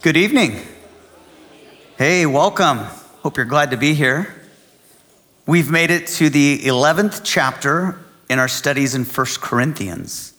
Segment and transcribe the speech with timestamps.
[0.00, 0.60] Good evening.
[1.96, 2.78] Hey, welcome.
[3.24, 4.32] Hope you're glad to be here.
[5.44, 7.98] We've made it to the 11th chapter
[8.30, 10.34] in our studies in 1 Corinthians.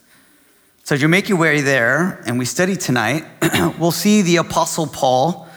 [0.86, 3.26] So, as you make your way there and we study tonight,
[3.78, 5.50] we'll see the Apostle Paul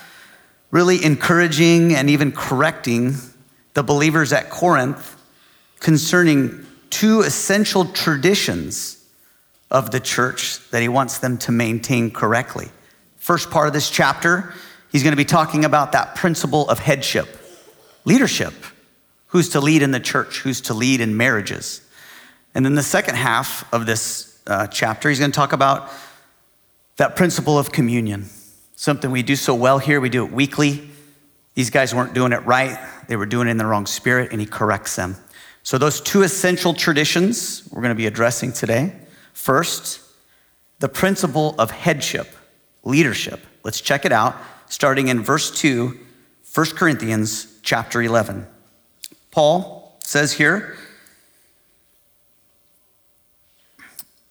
[0.73, 3.15] really encouraging and even correcting
[3.75, 5.17] the believers at Corinth
[5.79, 9.01] concerning two essential traditions
[9.71, 12.69] of the church that he wants them to maintain correctly.
[13.23, 14.53] First part of this chapter,
[14.91, 17.29] he's going to be talking about that principle of headship,
[18.05, 18.53] leadership.
[19.29, 20.41] Who's to lead in the church?
[20.41, 21.83] Who's to lead in marriages?
[22.53, 25.89] And then the second half of this uh, chapter, he's going to talk about
[26.97, 28.25] that principle of communion,
[28.75, 30.01] something we do so well here.
[30.01, 30.91] We do it weekly.
[31.55, 34.41] These guys weren't doing it right, they were doing it in the wrong spirit, and
[34.41, 35.15] he corrects them.
[35.63, 38.97] So, those two essential traditions we're going to be addressing today.
[39.33, 40.01] First,
[40.81, 42.27] the principle of headship,
[42.85, 43.41] leadership.
[43.65, 44.37] Let's check it out,
[44.69, 45.99] starting in verse 2,
[46.55, 48.47] 1 Corinthians chapter 11.
[49.31, 50.77] Paul says here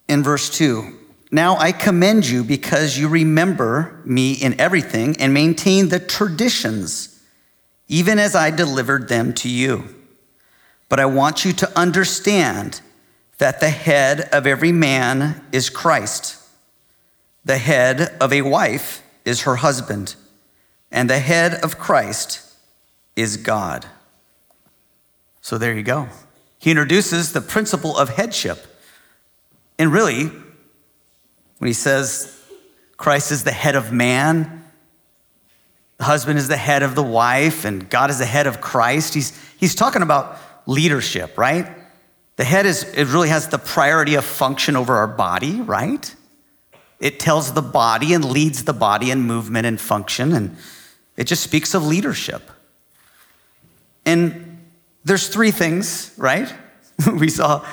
[0.07, 0.97] in verse 2
[1.31, 7.23] Now I commend you because you remember me in everything and maintain the traditions,
[7.87, 9.95] even as I delivered them to you.
[10.89, 12.81] But I want you to understand
[13.37, 16.40] that the head of every man is Christ.
[17.45, 20.15] The head of a wife is her husband,
[20.91, 22.41] and the head of Christ
[23.15, 23.85] is God.
[25.41, 26.07] So there you go.
[26.59, 28.67] He introduces the principle of headship.
[29.79, 30.25] And really,
[31.57, 32.39] when he says
[32.97, 34.63] Christ is the head of man,
[35.97, 39.13] the husband is the head of the wife, and God is the head of Christ,
[39.13, 41.67] he's, he's talking about leadership, right?
[42.37, 46.15] The head is, it really has the priority of function over our body, right?
[47.01, 50.55] It tells the body and leads the body in movement and function, and
[51.17, 52.49] it just speaks of leadership.
[54.05, 54.59] And
[55.03, 56.53] there's three things, right?
[57.13, 57.65] we saw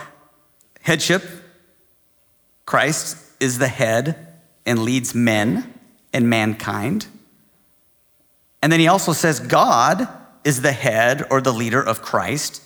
[0.80, 1.22] headship.
[2.64, 4.28] Christ is the head
[4.64, 5.74] and leads men
[6.14, 7.06] and mankind.
[8.62, 10.08] And then he also says God
[10.42, 12.62] is the head or the leader of Christ.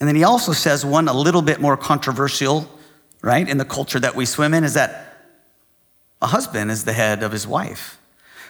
[0.00, 2.70] And then he also says one a little bit more controversial,
[3.20, 5.07] right, in the culture that we swim in is that
[6.20, 7.98] a husband is the head of his wife.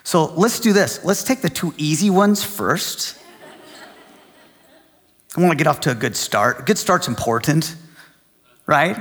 [0.02, 1.04] So let's do this.
[1.04, 3.18] Let's take the two easy ones first.
[5.36, 6.60] I want to get off to a good start.
[6.60, 7.76] A good start's important,
[8.66, 8.96] right?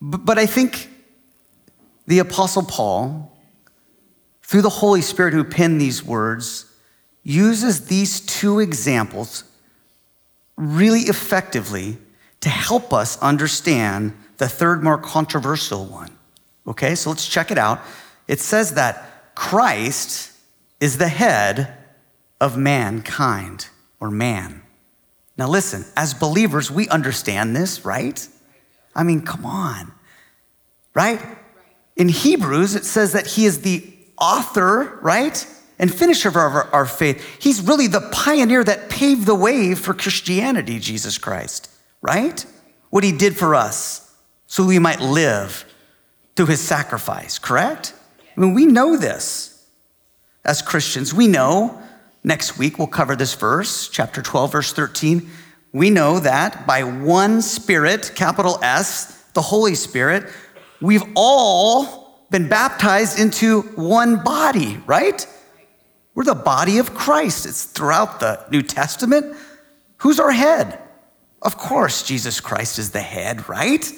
[0.00, 0.88] But I think
[2.06, 3.36] the Apostle Paul,
[4.42, 6.72] through the Holy Spirit who penned these words,
[7.24, 9.42] uses these two examples
[10.56, 11.98] really effectively
[12.40, 16.15] to help us understand the third, more controversial one.
[16.66, 17.80] Okay, so let's check it out.
[18.26, 20.32] It says that Christ
[20.80, 21.74] is the head
[22.40, 23.68] of mankind
[24.00, 24.62] or man.
[25.38, 28.26] Now, listen, as believers, we understand this, right?
[28.94, 29.92] I mean, come on,
[30.94, 31.22] right?
[31.94, 33.86] In Hebrews, it says that he is the
[34.18, 35.46] author, right?
[35.78, 37.22] and finisher of our, our, faith.
[37.38, 42.46] He's really the pioneer that paved the way for Christianity, Jesus Christ, right?
[42.88, 44.14] What he did for us
[44.46, 45.65] so we might live
[46.36, 47.94] through his sacrifice, correct?
[48.36, 49.66] I mean, we know this
[50.44, 51.12] as Christians.
[51.12, 51.80] We know,
[52.22, 55.28] next week we'll cover this verse, chapter 12, verse 13.
[55.72, 60.30] We know that by one Spirit, capital S, the Holy Spirit,
[60.80, 65.26] we've all been baptized into one body, right?
[66.14, 67.46] We're the body of Christ.
[67.46, 69.36] It's throughout the New Testament.
[69.98, 70.78] Who's our head?
[71.42, 73.90] Of course, Jesus Christ is the head, right?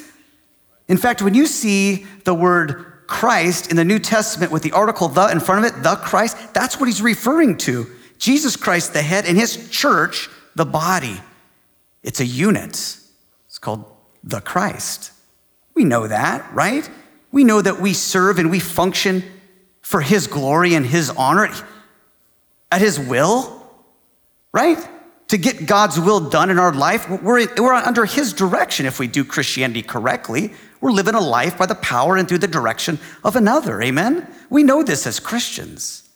[0.89, 5.09] In fact, when you see the word Christ in the New Testament with the article
[5.09, 7.87] the in front of it, the Christ, that's what he's referring to.
[8.19, 11.21] Jesus Christ, the head, and his church, the body.
[12.03, 12.71] It's a unit.
[13.47, 13.85] It's called
[14.25, 15.13] the Christ.
[15.75, 16.89] We know that, right?
[17.31, 19.23] We know that we serve and we function
[19.81, 21.49] for his glory and his honor
[22.71, 23.63] at his will,
[24.53, 24.79] right?
[25.29, 29.07] To get God's will done in our life, we're, we're under his direction if we
[29.07, 30.53] do Christianity correctly.
[30.81, 33.83] We're living a life by the power and through the direction of another.
[33.83, 34.27] Amen?
[34.51, 36.09] We know this as Christians.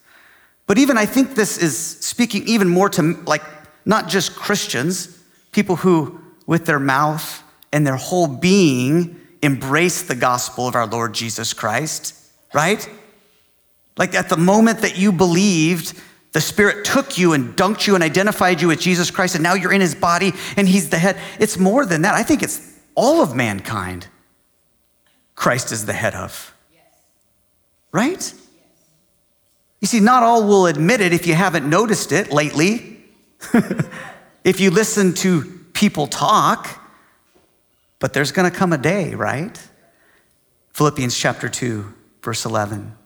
[0.67, 3.43] But even I think this is speaking even more to like
[3.85, 5.19] not just Christians,
[5.51, 7.43] people who with their mouth
[7.73, 12.15] and their whole being embrace the gospel of our Lord Jesus Christ,
[12.55, 12.89] right?
[13.97, 16.01] Like at the moment that you believed
[16.33, 19.55] the Spirit took you and dunked you and identified you with Jesus Christ, and now
[19.55, 21.19] you're in his body and he's the head.
[21.39, 22.15] It's more than that.
[22.15, 24.07] I think it's all of mankind
[25.35, 26.55] Christ is the head of.
[27.91, 28.33] Right?
[29.81, 33.01] You see, not all will admit it if you haven't noticed it lately.
[34.45, 35.43] if you listen to
[35.73, 36.81] people talk,
[37.99, 39.61] but there's going to come a day, right?
[40.73, 41.93] Philippians chapter 2,
[42.23, 42.97] verse 11.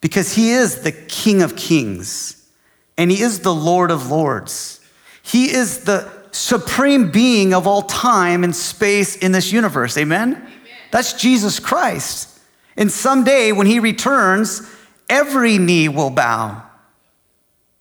[0.00, 2.50] Because he is the King of kings
[2.98, 4.80] and he is the Lord of lords.
[5.22, 9.96] He is the supreme being of all time and space in this universe.
[9.96, 10.46] Amen?
[10.92, 12.28] That's Jesus Christ.
[12.76, 14.62] And someday when he returns,
[15.08, 16.62] every knee will bow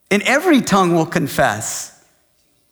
[0.09, 2.03] and every tongue will confess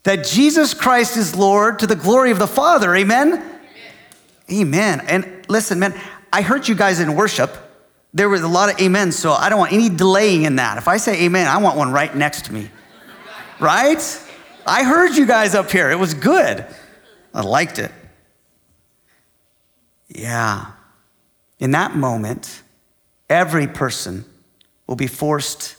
[0.04, 2.96] that Jesus Christ is Lord to the glory of the Father.
[2.96, 3.34] Amen?
[3.34, 3.58] Amen.
[4.52, 5.02] Amen.
[5.08, 5.94] And listen, man,
[6.32, 7.56] I heard you guys in worship.
[8.14, 10.78] There was a lot of amens, so I don't want any delaying in that.
[10.78, 12.72] If I say amen, I want one right next to me.
[13.60, 14.02] Right?
[14.66, 15.92] I heard you guys up here.
[15.92, 16.66] It was good.
[17.34, 17.92] I liked it.
[20.10, 20.72] Yeah.
[21.60, 22.64] In that moment,
[23.30, 24.26] every person
[24.88, 25.76] will be forced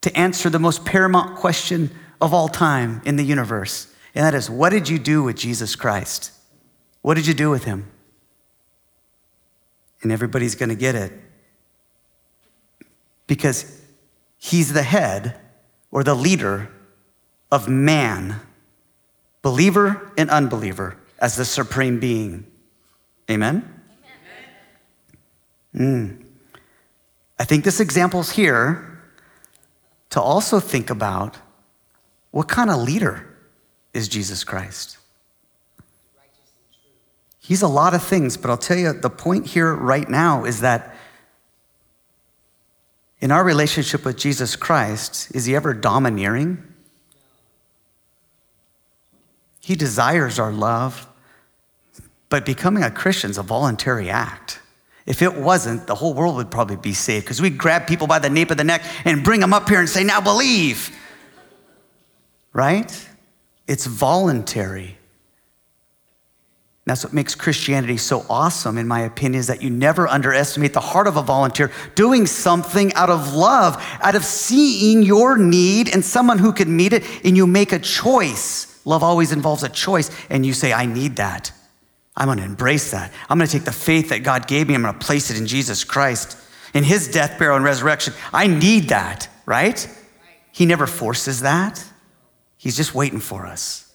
[0.00, 1.90] to answer the most paramount question
[2.20, 3.92] of all time in the universe.
[4.14, 6.32] And that is, what did you do with Jesus Christ?
[7.02, 7.90] What did you do with him?
[10.02, 11.12] And everybody's going to get it.
[13.26, 13.80] Because
[14.38, 15.38] he's the head
[15.90, 16.70] or the leader
[17.52, 18.40] of man,
[19.42, 22.49] believer and unbeliever, as the supreme being.
[23.30, 23.82] Amen?
[25.74, 26.24] Mm.
[27.38, 29.00] I think this example's here
[30.10, 31.38] to also think about
[32.32, 33.30] what kind of leader
[33.92, 34.98] is Jesus Christ?
[37.38, 40.60] He's a lot of things, but I'll tell you the point here right now is
[40.60, 40.94] that
[43.20, 46.62] in our relationship with Jesus Christ, is he ever domineering?
[49.60, 51.06] He desires our love,
[52.30, 54.60] but becoming a Christian is a voluntary act.
[55.04, 58.20] If it wasn't, the whole world would probably be saved because we'd grab people by
[58.20, 60.96] the nape of the neck and bring them up here and say, Now believe.
[62.52, 63.08] Right?
[63.66, 64.96] It's voluntary.
[66.86, 70.80] That's what makes Christianity so awesome, in my opinion, is that you never underestimate the
[70.80, 76.04] heart of a volunteer doing something out of love, out of seeing your need and
[76.04, 78.80] someone who can meet it, and you make a choice.
[78.84, 81.52] Love always involves a choice, and you say, I need that.
[82.16, 83.12] I'm going to embrace that.
[83.28, 85.38] I'm going to take the faith that God gave me, I'm going to place it
[85.38, 86.36] in Jesus Christ,
[86.74, 88.14] in his death, burial, and resurrection.
[88.32, 89.88] I need that, right?
[90.52, 91.84] He never forces that.
[92.56, 93.94] He's just waiting for us.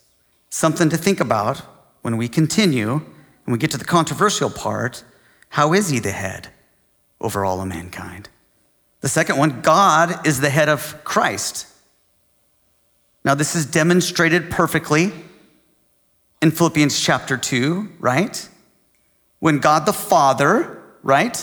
[0.50, 1.60] Something to think about
[2.02, 5.04] when we continue and we get to the controversial part.
[5.50, 6.50] How is he the head
[7.22, 8.30] over all of mankind?
[9.02, 11.68] The second one, God is the head of Christ.
[13.24, 15.12] Now, this is demonstrated perfectly
[16.46, 18.48] in Philippians chapter 2, right?
[19.40, 21.36] When God the Father, right,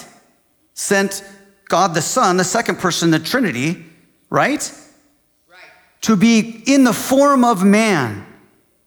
[0.75, 1.25] sent
[1.69, 3.84] God the Son, the second person of the Trinity,
[4.31, 4.72] right?
[6.02, 8.26] to be in the form of man,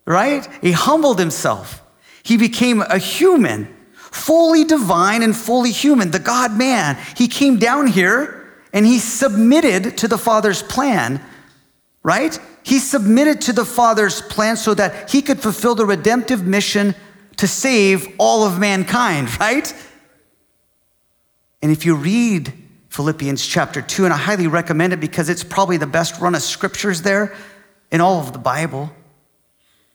[0.05, 0.47] right?
[0.61, 1.81] He humbled himself.
[2.23, 6.97] He became a human, fully divine and fully human, the God man.
[7.17, 11.21] He came down here and he submitted to the Father's plan,
[12.03, 12.39] right?
[12.65, 16.95] He submitted to the Father's plan so that he could fulfill the redemptive mission
[17.37, 19.71] to save all of mankind, right?
[21.61, 22.51] And if you read
[22.89, 26.41] Philippians chapter 2, and I highly recommend it because it's probably the best run of
[26.41, 27.35] scriptures there
[27.91, 28.91] in all of the Bible.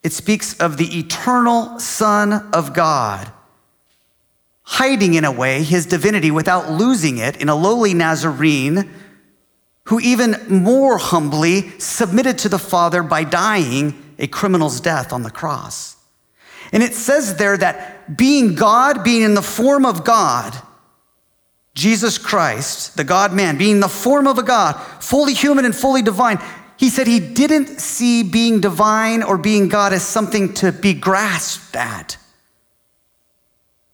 [0.05, 3.33] It speaks of the eternal Son of God,
[4.63, 8.89] hiding in a way his divinity without losing it in a lowly Nazarene
[9.91, 15.31] who even more humbly submitted to the Father by dying a criminal's death on the
[15.33, 15.97] cross.
[16.73, 20.57] And it says there that being God, being in the form of God,
[21.75, 26.03] Jesus Christ, the God man, being the form of a God, fully human and fully
[26.03, 26.39] divine,
[26.77, 31.75] he said he didn't see being divine or being God as something to be grasped
[31.75, 32.17] at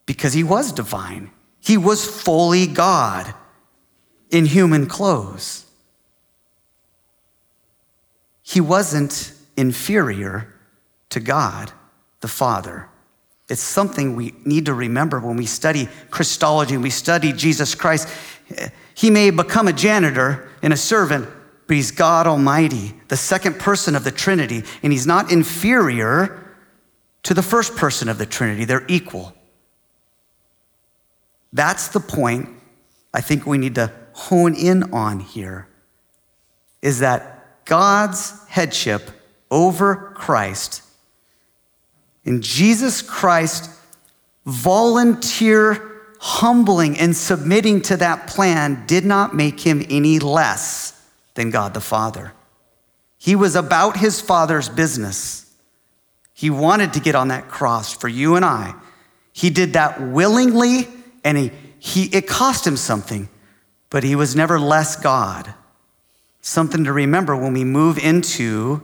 [0.04, 1.30] because he was divine.
[1.58, 3.34] He was fully God
[4.30, 5.65] in human clothes.
[8.48, 10.54] He wasn't inferior
[11.10, 11.72] to God
[12.20, 12.88] the Father.
[13.48, 18.08] It's something we need to remember when we study Christology and we study Jesus Christ.
[18.94, 21.28] He may become a janitor and a servant,
[21.66, 26.54] but he's God Almighty, the second person of the Trinity, and he's not inferior
[27.24, 28.64] to the first person of the Trinity.
[28.64, 29.34] They're equal.
[31.52, 32.48] That's the point
[33.12, 35.66] I think we need to hone in on here
[36.80, 37.35] is that
[37.66, 39.10] God's headship
[39.50, 40.82] over Christ
[42.26, 43.70] in Jesus Christ
[44.44, 50.92] volunteer humbling and submitting to that plan did not make him any less
[51.34, 52.32] than God the Father.
[53.16, 55.54] He was about his Father's business.
[56.34, 58.74] He wanted to get on that cross for you and I.
[59.32, 60.88] He did that willingly,
[61.24, 63.28] and he, he, it cost him something,
[63.90, 65.52] but he was never less God.
[66.46, 68.80] Something to remember when we move into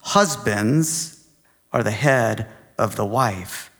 [0.00, 1.26] husbands
[1.72, 2.46] are the head
[2.76, 3.70] of the wife.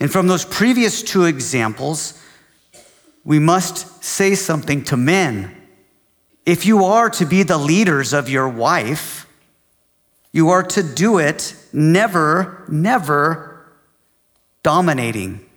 [0.00, 2.20] And from those previous two examples,
[3.24, 5.56] we must say something to men.
[6.44, 9.28] If you are to be the leaders of your wife,
[10.32, 13.64] you are to do it never, never
[14.64, 15.48] dominating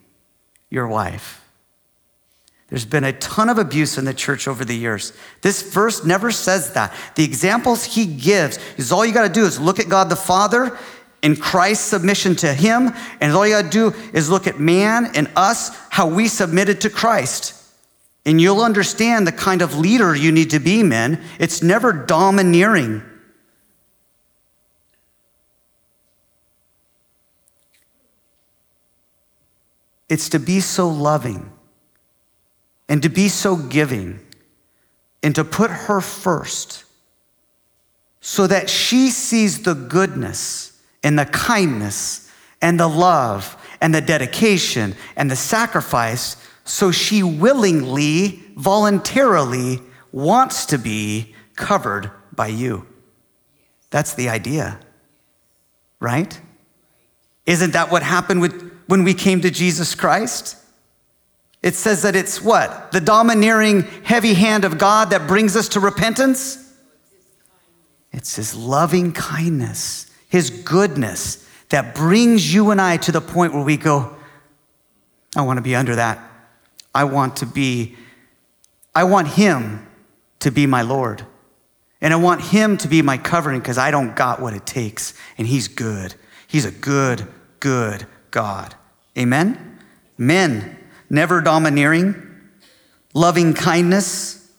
[0.70, 1.44] your wife.
[2.68, 5.14] There's been a ton of abuse in the church over the years.
[5.42, 6.94] This verse never says that.
[7.16, 10.16] The examples he gives is all you got to do is look at God the
[10.16, 10.76] Father
[11.22, 15.12] in Christ's submission to him, and all you got to do is look at man
[15.16, 17.54] and us, how we submitted to Christ.
[18.26, 21.24] And you'll understand the kind of leader you need to be, men.
[21.40, 23.04] It's never domineering.
[30.10, 31.52] It's to be so loving
[32.88, 34.20] and to be so giving
[35.24, 36.84] and to put her first
[38.22, 44.96] so that she sees the goodness and the kindness and the love and the dedication
[45.16, 52.88] and the sacrifice so she willingly, voluntarily wants to be covered by you.
[53.92, 54.80] That's the idea,
[56.00, 56.40] right?
[57.46, 60.58] Isn't that what happened with, when we came to Jesus Christ?
[61.66, 62.92] It says that it's what?
[62.92, 66.62] The domineering, heavy hand of God that brings us to repentance?
[68.12, 73.64] It's His loving kindness, His goodness that brings you and I to the point where
[73.64, 74.16] we go,
[75.36, 76.20] I want to be under that.
[76.94, 77.96] I want to be,
[78.94, 79.88] I want Him
[80.42, 81.26] to be my Lord.
[82.00, 85.16] And I want Him to be my covering because I don't got what it takes.
[85.40, 86.14] And He's good.
[86.46, 87.28] He's a good,
[87.60, 88.76] good God.
[89.18, 89.80] Amen?
[90.16, 90.78] Men,
[91.10, 92.16] never domineering,
[93.14, 94.52] loving kindness.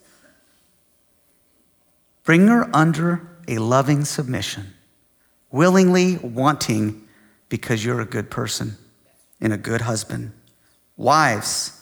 [2.24, 4.74] Bring her under a loving submission,
[5.50, 7.06] willingly wanting
[7.48, 8.76] because you're a good person
[9.40, 10.32] and a good husband.
[10.96, 11.76] Wives,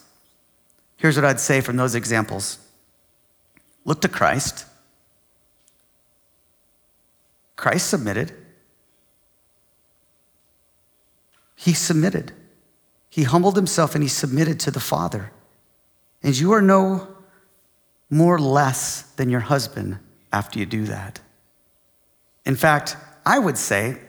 [1.05, 2.59] Here's what I'd say from those examples
[3.85, 4.65] look to Christ.
[7.57, 8.33] Christ submitted.
[11.57, 12.33] He submitted.
[13.15, 15.31] He humbled himself and he submitted to the Father.
[16.21, 17.07] And you are no
[18.11, 20.01] more less than your husband
[20.33, 21.21] after you do that.
[22.45, 24.01] In fact, I would say,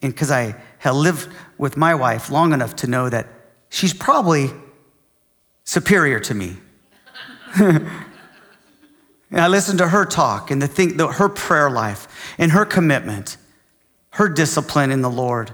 [0.00, 3.28] and because I have lived with my wife long enough to know that
[3.68, 4.50] she's probably
[5.64, 6.56] superior to me.
[7.56, 7.90] and
[9.32, 12.08] I listen to her talk and the thing, the, her prayer life
[12.38, 13.36] and her commitment,
[14.12, 15.52] her discipline in the Lord.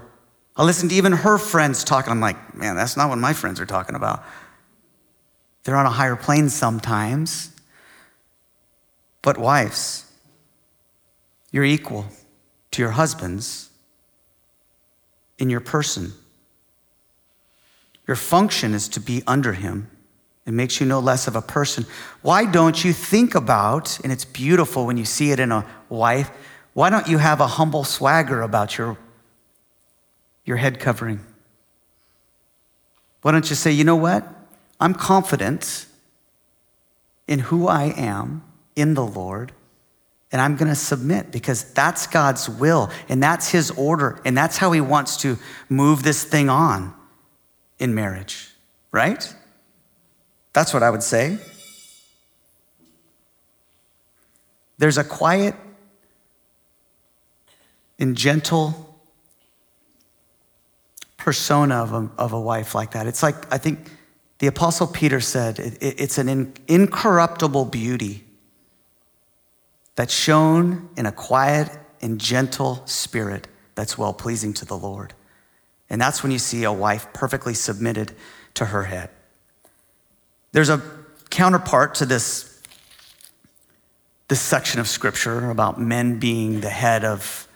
[0.55, 2.11] I listen to even her friends talking.
[2.11, 4.23] I'm like, man, that's not what my friends are talking about.
[5.63, 7.51] They're on a higher plane sometimes.
[9.21, 10.11] But wives,
[11.51, 12.05] you're equal
[12.71, 13.69] to your husbands
[15.39, 16.13] in your person.
[18.05, 19.89] Your function is to be under him
[20.45, 21.85] it makes you no less of a person.
[22.21, 26.29] Why don't you think about, and it's beautiful when you see it in a wife,
[26.73, 28.97] why don't you have a humble swagger about your,
[30.45, 31.19] your head covering?
[33.21, 34.27] Why don't you say, you know what?
[34.79, 35.85] I'm confident
[37.27, 38.43] in who I am
[38.75, 39.53] in the Lord,
[40.31, 44.57] and I'm going to submit because that's God's will, and that's His order, and that's
[44.57, 45.37] how He wants to
[45.69, 46.93] move this thing on
[47.79, 48.49] in marriage,
[48.91, 49.33] right?
[50.51, 51.37] That's what I would say.
[54.77, 55.55] There's a quiet
[57.99, 58.82] and gentle
[61.23, 63.07] persona of a, of a wife like that.
[63.07, 63.89] It's like, I think
[64.39, 68.25] the Apostle Peter said, it, it's an in, incorruptible beauty
[69.95, 71.69] that's shown in a quiet
[72.01, 75.13] and gentle spirit that's well pleasing to the Lord.
[75.89, 78.13] And that's when you see a wife perfectly submitted
[78.55, 79.09] to her head.
[80.51, 80.81] There's a
[81.29, 82.61] counterpart to this,
[84.27, 87.47] this section of scripture about men being the head of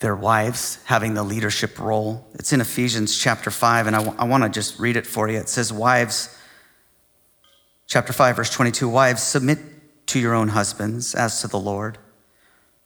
[0.00, 2.26] their wives, having the leadership role.
[2.34, 5.28] It's in Ephesians chapter 5, and I, w- I want to just read it for
[5.28, 5.38] you.
[5.38, 6.36] It says, Wives,
[7.86, 9.58] chapter 5, verse 22, Wives, submit
[10.06, 11.98] to your own husbands as to the Lord.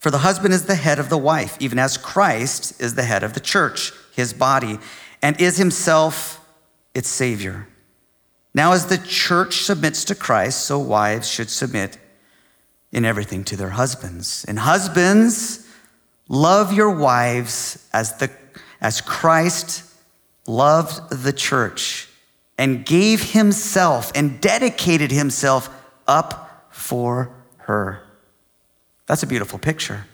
[0.01, 3.23] For the husband is the head of the wife, even as Christ is the head
[3.23, 4.79] of the church, his body,
[5.23, 6.45] and is himself
[6.95, 7.69] its Savior.
[8.55, 11.97] Now, as the church submits to Christ, so wives should submit
[12.93, 14.45] in everything to their husbands.
[14.47, 15.64] And husbands,
[16.29, 18.31] love your wives as, the,
[18.81, 19.85] as Christ
[20.47, 22.09] loved the church
[22.59, 25.69] and gave himself and dedicated himself
[26.07, 28.03] up for her.
[29.07, 30.07] That's a beautiful picture.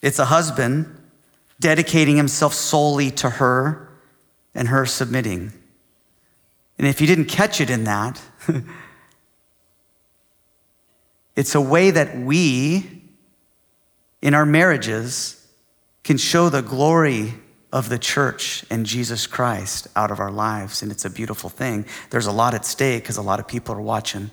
[0.00, 0.98] It's a husband
[1.60, 3.88] dedicating himself solely to her
[4.54, 5.52] and her submitting.
[6.78, 8.20] And if you didn't catch it in that,
[11.36, 13.01] it's a way that we,
[14.22, 15.46] in our marriages,
[16.04, 17.34] can show the glory
[17.72, 20.82] of the church and Jesus Christ out of our lives.
[20.82, 21.86] And it's a beautiful thing.
[22.10, 24.30] There's a lot at stake because a lot of people are watching.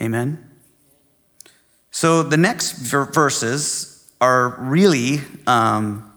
[0.00, 0.50] Amen?
[1.90, 6.12] So the next verses are really um,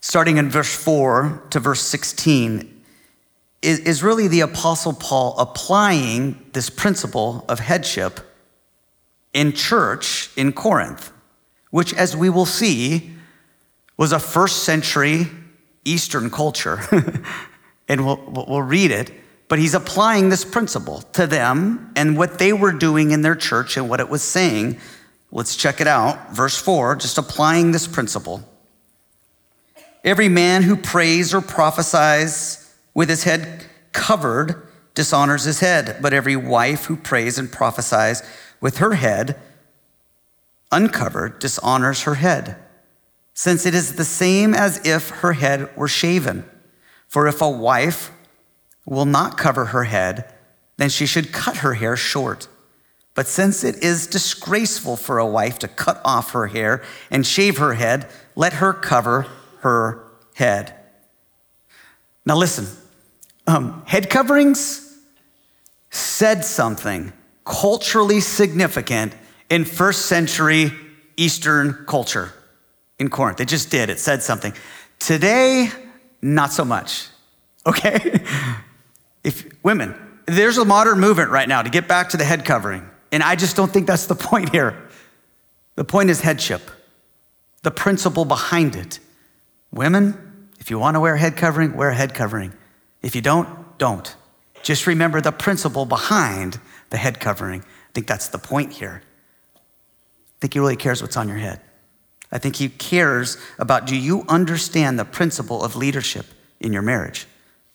[0.00, 2.70] starting in verse 4 to verse 16
[3.62, 8.20] is, is really the Apostle Paul applying this principle of headship
[9.34, 11.12] in church in Corinth,
[11.70, 13.12] which, as we will see,
[13.96, 15.26] was a first century
[15.84, 16.80] Eastern culture.
[17.88, 19.12] and we'll, we'll read it.
[19.48, 23.76] But he's applying this principle to them and what they were doing in their church
[23.76, 24.80] and what it was saying.
[25.30, 26.32] Let's check it out.
[26.32, 28.42] Verse 4, just applying this principle.
[30.02, 36.36] Every man who prays or prophesies with his head covered dishonors his head, but every
[36.36, 38.22] wife who prays and prophesies
[38.64, 39.36] with her head
[40.72, 42.56] uncovered dishonors her head,
[43.34, 46.48] since it is the same as if her head were shaven.
[47.06, 48.10] For if a wife
[48.86, 50.32] will not cover her head,
[50.78, 52.48] then she should cut her hair short.
[53.12, 57.58] But since it is disgraceful for a wife to cut off her hair and shave
[57.58, 59.26] her head, let her cover
[59.58, 60.02] her
[60.36, 60.74] head.
[62.24, 62.66] Now, listen
[63.46, 64.98] um, head coverings
[65.90, 67.12] said something
[67.44, 69.14] culturally significant
[69.50, 70.72] in first century
[71.16, 72.32] Eastern culture
[72.98, 73.40] in Corinth.
[73.40, 74.52] It just did, it said something.
[74.98, 75.68] Today,
[76.22, 77.08] not so much,
[77.66, 78.22] okay?
[79.22, 79.94] if women,
[80.26, 83.36] there's a modern movement right now to get back to the head covering, and I
[83.36, 84.88] just don't think that's the point here.
[85.76, 86.62] The point is headship,
[87.62, 89.00] the principle behind it.
[89.72, 92.52] Women, if you want to wear a head covering, wear a head covering.
[93.02, 94.14] If you don't, don't.
[94.62, 96.58] Just remember the principle behind
[96.94, 97.60] the head covering.
[97.60, 99.02] I think that's the point here.
[99.56, 99.58] I
[100.40, 101.60] think he really cares what's on your head.
[102.30, 106.24] I think he cares about do you understand the principle of leadership
[106.60, 107.26] in your marriage?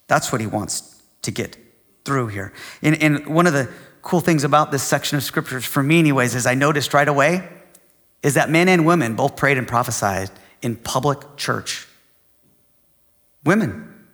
[0.08, 1.58] That's what he wants to get
[2.05, 2.53] through here.
[2.82, 3.69] And, and one of the
[4.01, 7.45] cool things about this section of scriptures, for me, anyways, is I noticed right away
[8.23, 11.89] is that men and women both prayed and prophesied in public church.
[13.43, 14.05] Women,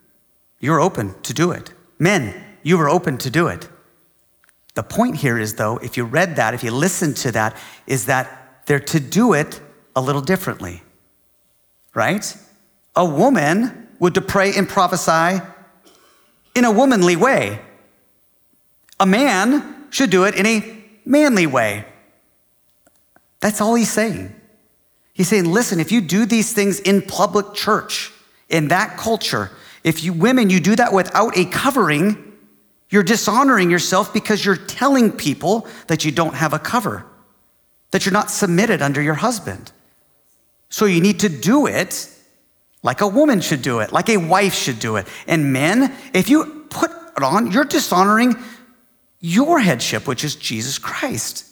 [0.60, 1.72] you're open to do it.
[2.00, 3.70] Men, you were open to do it.
[4.76, 7.58] The point here is, though, if you read that, if you listen to that,
[7.88, 9.60] is that they're to do it
[9.96, 10.84] a little differently,
[11.94, 12.38] right?
[12.96, 15.42] A woman would to pray and prophesy
[16.56, 17.60] in a womanly way.
[19.00, 21.86] A man should do it in a manly way.
[23.40, 24.34] That's all he's saying.
[25.14, 28.12] He's saying, listen, if you do these things in public church,
[28.50, 29.52] in that culture,
[29.84, 32.25] if you women, you do that without a covering,
[32.90, 37.06] you're dishonoring yourself because you're telling people that you don't have a cover,
[37.92, 39.72] that you're not submitted under your husband.
[40.70, 42.10] So you need to do it
[42.84, 45.08] like a woman should do it, like a wife should do it.
[45.26, 48.36] And men, if you put it on, you're dishonoring
[49.20, 51.52] your headship, which is Jesus Christ.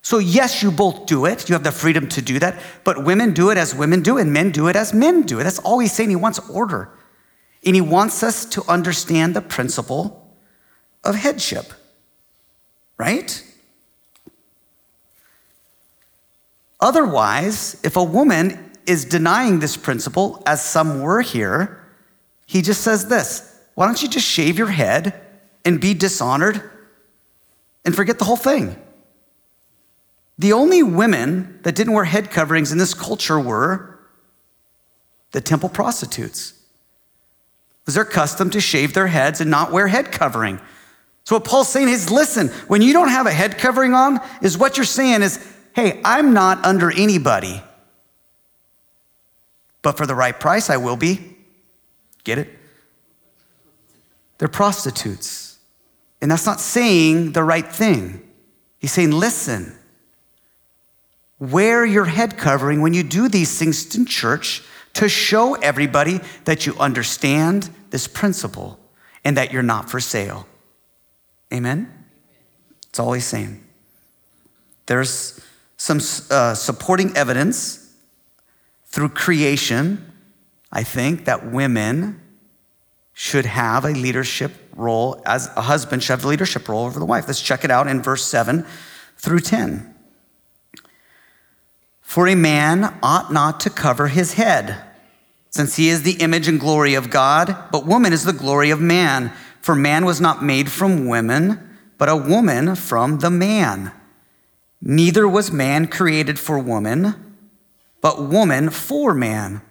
[0.00, 1.48] So, yes, you both do it.
[1.48, 2.60] You have the freedom to do that.
[2.84, 5.44] But women do it as women do, and men do it as men do it.
[5.44, 6.08] That's all he's saying.
[6.08, 6.88] He wants order.
[7.64, 10.21] And he wants us to understand the principle
[11.04, 11.72] of headship,
[12.98, 13.42] right?
[16.80, 21.82] Otherwise, if a woman is denying this principle, as some were here,
[22.46, 25.18] he just says this why don't you just shave your head
[25.64, 26.70] and be dishonored
[27.84, 28.76] and forget the whole thing?
[30.38, 33.98] The only women that didn't wear head coverings in this culture were
[35.30, 40.12] the temple prostitutes It was their custom to shave their heads and not wear head
[40.12, 40.60] covering.
[41.24, 44.58] So what Paul's saying is, listen, when you don't have a head covering on, is
[44.58, 45.38] what you're saying is,
[45.74, 47.62] hey, I'm not under anybody.
[49.82, 51.36] But for the right price, I will be.
[52.24, 52.48] Get it?
[54.38, 55.58] They're prostitutes.
[56.20, 58.22] And that's not saying the right thing.
[58.78, 59.76] He's saying, listen,
[61.38, 64.62] wear your head covering when you do these things in church
[64.94, 68.78] to show everybody that you understand this principle.
[69.24, 70.46] and that you're not for sale.
[71.52, 71.92] Amen?
[72.86, 73.62] That's all he's saying.
[74.86, 75.40] There's
[75.76, 77.94] some uh, supporting evidence
[78.86, 80.12] through creation,
[80.70, 82.20] I think, that women
[83.12, 87.04] should have a leadership role, as a husband should have a leadership role over the
[87.04, 87.26] wife.
[87.26, 88.66] Let's check it out in verse 7
[89.16, 89.94] through 10.
[92.00, 94.82] For a man ought not to cover his head,
[95.50, 98.80] since he is the image and glory of God, but woman is the glory of
[98.80, 99.32] man.
[99.62, 103.92] For man was not made from women, but a woman from the man.
[104.80, 107.36] Neither was man created for woman,
[108.00, 109.62] but woman for man.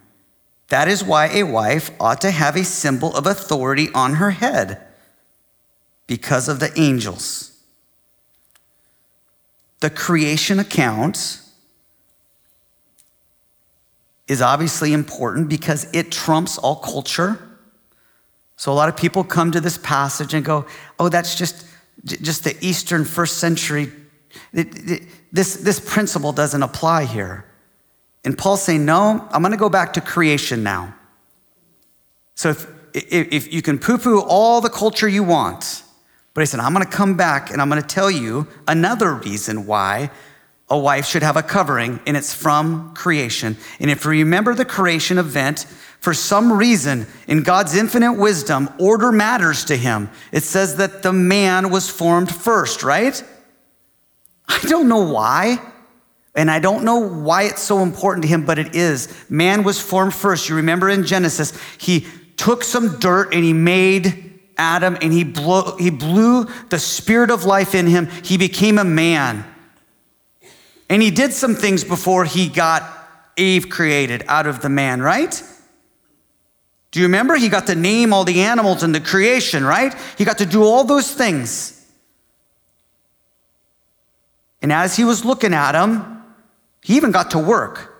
[0.68, 4.80] That is why a wife ought to have a symbol of authority on her head
[6.06, 7.50] because of the angels.
[9.80, 11.42] The creation account
[14.26, 17.51] is obviously important because it trumps all culture.
[18.62, 21.66] So a lot of people come to this passage and go, "Oh, that's just
[22.04, 23.90] just the Eastern first century.
[24.52, 27.44] This this principle doesn't apply here."
[28.24, 30.94] And Paul's saying, "No, I'm going to go back to creation now."
[32.36, 35.82] So if if you can poo-poo all the culture you want,
[36.32, 39.12] but he said, I'm going to come back and I'm going to tell you another
[39.12, 40.12] reason why
[40.68, 43.56] a wife should have a covering, and it's from creation.
[43.80, 45.66] And if you remember the creation event,
[46.02, 50.10] for some reason, in God's infinite wisdom, order matters to him.
[50.32, 53.22] It says that the man was formed first, right?
[54.48, 55.60] I don't know why.
[56.34, 59.14] And I don't know why it's so important to him, but it is.
[59.30, 60.48] Man was formed first.
[60.48, 62.04] You remember in Genesis, he
[62.36, 67.44] took some dirt and he made Adam and he blew, he blew the spirit of
[67.44, 68.08] life in him.
[68.24, 69.44] He became a man.
[70.90, 72.82] And he did some things before he got
[73.36, 75.40] Eve created out of the man, right?
[76.92, 77.34] Do you remember?
[77.36, 79.94] He got to name all the animals in the creation, right?
[80.16, 81.84] He got to do all those things.
[84.60, 86.22] And as he was looking at them,
[86.82, 87.92] he even got to work.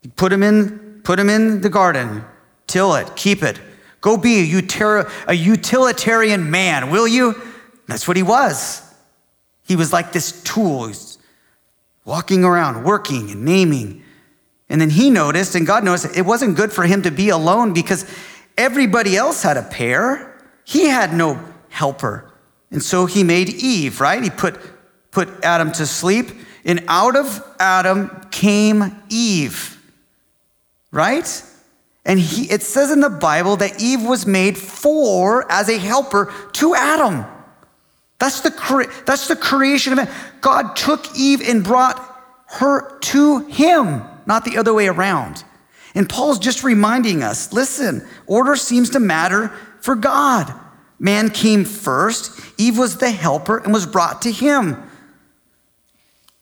[0.00, 2.24] He put him in, put him in the garden,
[2.66, 3.60] till it, keep it.
[4.00, 7.40] Go be a utilitarian man, will you?
[7.86, 8.82] That's what he was.
[9.64, 10.90] He was like this tool
[12.04, 14.04] walking around, working and naming.
[14.68, 17.72] And then he noticed, and God noticed, it wasn't good for him to be alone
[17.72, 18.04] because
[18.58, 20.42] everybody else had a pair.
[20.64, 22.32] He had no helper.
[22.70, 24.22] And so he made Eve, right?
[24.22, 24.58] He put,
[25.12, 26.30] put Adam to sleep,
[26.64, 29.80] and out of Adam came Eve,
[30.90, 31.42] right?
[32.04, 36.32] And he, it says in the Bible that Eve was made for, as a helper
[36.54, 37.24] to Adam.
[38.18, 40.10] That's the, cre- that's the creation of man.
[40.40, 42.00] God took Eve and brought
[42.46, 45.44] her to him, not the other way around.
[45.94, 49.48] And Paul's just reminding us listen, order seems to matter
[49.80, 50.52] for God.
[50.98, 54.82] Man came first, Eve was the helper and was brought to him.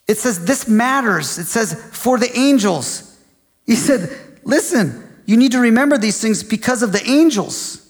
[0.06, 1.38] It says this matters.
[1.38, 3.18] It says for the angels.
[3.66, 4.10] He said,
[4.44, 7.80] listen, you need to remember these things because of the angels.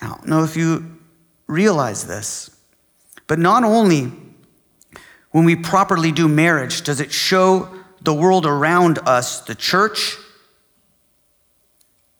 [0.00, 0.98] I don't know if you
[1.46, 2.56] realize this.
[3.26, 4.12] But not only
[5.32, 7.68] when we properly do marriage does it show
[8.02, 10.16] the world around us, the church,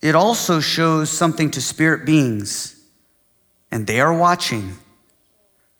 [0.02, 2.76] it also shows something to spirit beings.
[3.70, 4.76] And they are watching.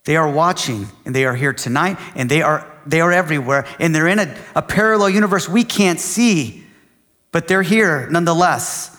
[0.05, 3.67] They are watching, and they are here tonight, and they are, they are everywhere.
[3.79, 6.65] And they're in a, a parallel universe we can't see,
[7.33, 8.97] but they're here nonetheless.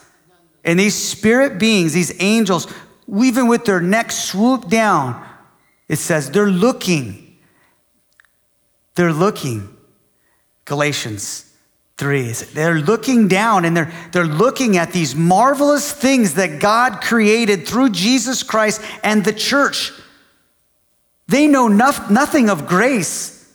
[0.64, 2.72] And these spirit beings, these angels,
[3.08, 5.26] even with their necks swooped down,
[5.88, 7.38] it says they're looking.
[8.96, 9.76] They're looking.
[10.72, 11.54] Galatians
[11.98, 12.32] 3.
[12.32, 17.90] They're looking down and they're, they're looking at these marvelous things that God created through
[17.90, 19.92] Jesus Christ and the church.
[21.28, 23.54] They know nothing of grace.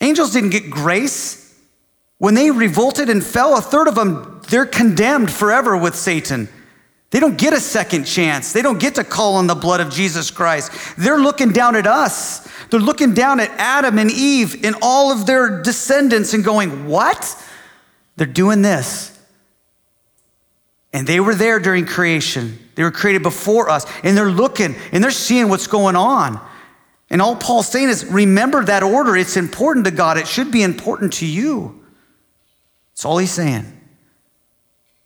[0.00, 1.54] Angels didn't get grace.
[2.16, 6.48] When they revolted and fell, a third of them, they're condemned forever with Satan.
[7.10, 8.52] They don't get a second chance.
[8.52, 10.70] They don't get to call on the blood of Jesus Christ.
[10.98, 12.46] They're looking down at us.
[12.70, 17.44] They're looking down at Adam and Eve and all of their descendants and going, What?
[18.16, 19.16] They're doing this.
[20.92, 22.58] And they were there during creation.
[22.74, 23.86] They were created before us.
[24.02, 26.40] And they're looking and they're seeing what's going on.
[27.10, 29.16] And all Paul's saying is remember that order.
[29.16, 30.18] It's important to God.
[30.18, 31.84] It should be important to you.
[32.92, 33.64] That's all he's saying.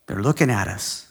[0.07, 1.07] They're looking at us.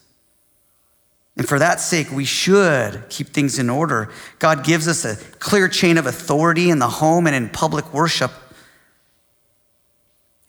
[1.37, 4.09] And for that sake, we should keep things in order.
[4.39, 8.31] God gives us a clear chain of authority in the home and in public worship.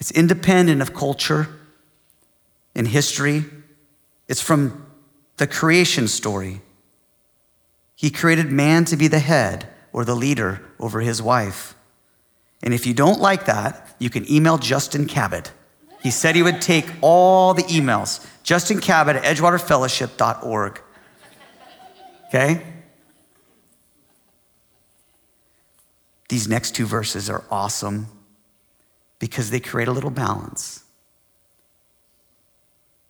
[0.00, 1.48] It's independent of culture
[2.74, 3.44] and history,
[4.28, 4.86] it's from
[5.36, 6.62] the creation story.
[7.94, 11.74] He created man to be the head or the leader over his wife.
[12.62, 15.52] And if you don't like that, you can email Justin Cabot.
[16.02, 18.26] He said he would take all the emails.
[18.42, 20.80] Justin Cabot at edgewaterfellowship.org.
[22.28, 22.62] Okay?
[26.28, 28.06] These next two verses are awesome
[29.18, 30.82] because they create a little balance.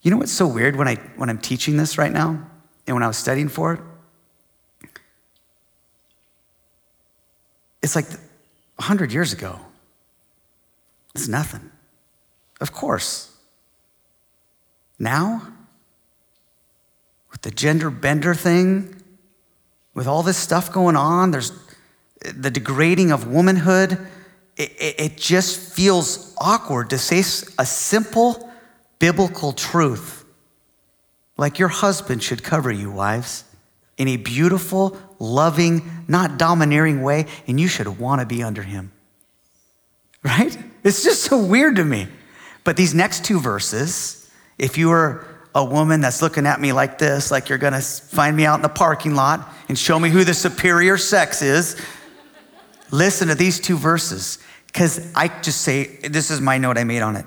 [0.03, 2.51] You know what's so weird when, I, when I'm teaching this right now
[2.87, 3.81] and when I was studying for it?
[7.81, 8.09] It's like
[8.77, 9.59] 100 years ago.
[11.15, 11.71] It's nothing.
[12.61, 13.32] Of course.
[15.03, 15.43] Now,
[17.33, 19.03] with the gender bender thing,
[19.95, 21.51] with all this stuff going on, there's
[22.21, 23.99] the degrading of womanhood.
[24.57, 27.19] It, it, it just feels awkward to say
[27.59, 28.49] a simple
[29.01, 30.25] biblical truth
[31.37, 33.43] like your husband should cover you, wives,
[33.97, 38.93] in a beautiful, loving, not domineering way, and you should want to be under him.
[40.23, 40.57] Right?
[40.85, 42.07] It's just so weird to me.
[42.63, 44.22] But these next two verses,
[44.59, 48.37] if you are a woman that's looking at me like this, like you're gonna find
[48.37, 51.81] me out in the parking lot and show me who the superior sex is,
[52.91, 54.39] listen to these two verses.
[54.67, 57.27] Because I just say, this is my note I made on it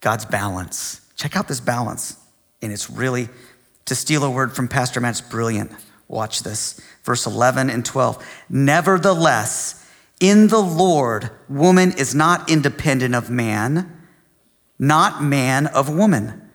[0.00, 1.00] God's balance.
[1.16, 2.16] Check out this balance.
[2.62, 3.28] And it's really,
[3.84, 5.72] to steal a word from Pastor Matt, it's brilliant.
[6.08, 6.80] Watch this.
[7.04, 8.26] Verse 11 and 12.
[8.48, 9.86] Nevertheless,
[10.20, 13.97] in the Lord, woman is not independent of man
[14.78, 16.50] not man of woman.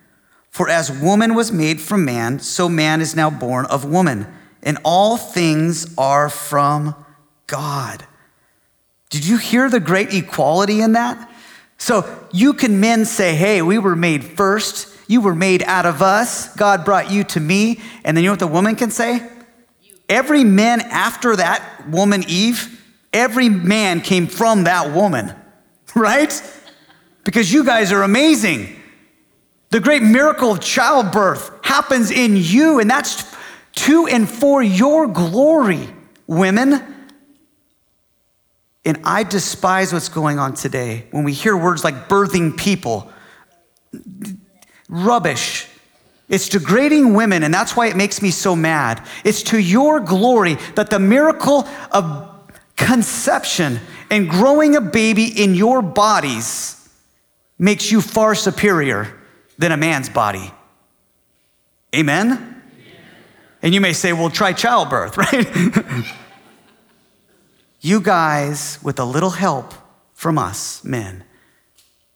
[0.50, 4.28] For as woman was made from man, so man is now born of woman.
[4.62, 6.96] And all things are from
[7.48, 8.06] God.
[9.10, 11.30] Did you hear the great equality in that?
[11.78, 14.96] So you can men say, hey, we were made first.
[15.08, 16.54] You were made out of us.
[16.56, 17.82] God brought you to me.
[18.04, 19.28] And then you know what the woman can say?
[20.08, 22.80] Every man after that woman, Eve,
[23.12, 25.34] every man came from that woman,
[25.96, 26.32] right?
[27.24, 28.76] Because you guys are amazing.
[29.70, 33.34] The great miracle of childbirth happens in you, and that's
[33.74, 35.90] to and for your glory,
[36.28, 36.82] women.
[38.86, 43.12] And I despise what's going on today when we hear words like birthing people.
[44.90, 45.68] Rubbish.
[46.30, 49.06] It's degrading women, and that's why it makes me so mad.
[49.24, 52.30] It's to your glory that the miracle of
[52.76, 56.83] conception and growing a baby in your bodies
[57.64, 59.08] makes you far superior
[59.58, 60.52] than a man's body.
[61.96, 62.62] Amen?
[63.62, 66.06] And you may say, well, try childbirth, right?
[67.80, 69.74] you guys, with a little help
[70.14, 71.24] from us, men,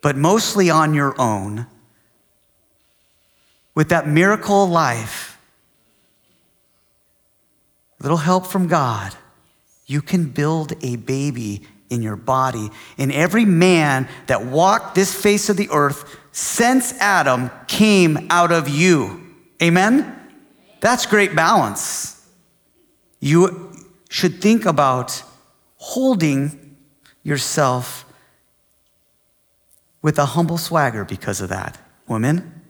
[0.01, 1.65] but mostly on your own,
[3.73, 5.39] with that miracle life,
[8.01, 9.15] little help from God,
[9.85, 12.69] you can build a baby in your body.
[12.97, 18.69] And every man that walked this face of the earth since Adam came out of
[18.69, 19.23] you.
[19.61, 20.13] Amen?
[20.81, 22.25] That's great balance.
[23.19, 23.73] You
[24.09, 25.23] should think about
[25.77, 26.77] holding
[27.23, 28.05] yourself
[30.01, 32.61] with a humble swagger because of that, women.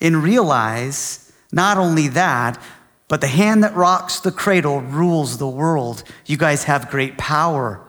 [0.00, 2.60] And realize not only that,
[3.08, 6.04] but the hand that rocks the cradle rules the world.
[6.26, 7.84] You guys have great power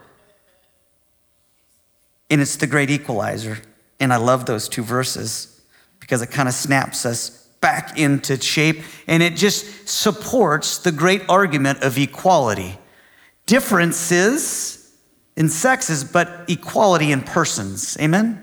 [2.30, 3.60] and it's the great equalizer.
[4.00, 5.62] And I love those two verses
[6.00, 11.24] because it kind of snaps us back into shape and it just supports the great
[11.30, 12.78] argument of equality.
[13.46, 14.94] Differences
[15.36, 17.98] in sexes, but equality in persons.
[18.00, 18.42] Amen?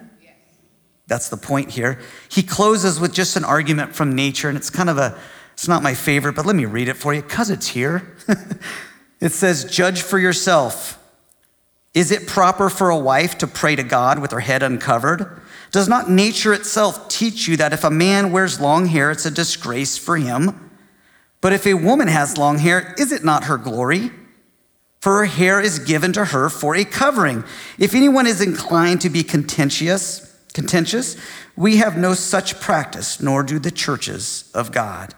[1.07, 2.01] That's the point here.
[2.31, 5.19] He closes with just an argument from nature, and it's kind of a,
[5.53, 8.17] it's not my favorite, but let me read it for you because it's here.
[9.21, 10.99] it says, Judge for yourself.
[11.95, 15.41] Is it proper for a wife to pray to God with her head uncovered?
[15.71, 19.31] Does not nature itself teach you that if a man wears long hair, it's a
[19.31, 20.71] disgrace for him?
[21.41, 24.11] But if a woman has long hair, is it not her glory?
[25.01, 27.45] For her hair is given to her for a covering.
[27.79, 31.17] If anyone is inclined to be contentious, contentious,
[31.57, 35.15] we have no such practice, nor do the churches of God.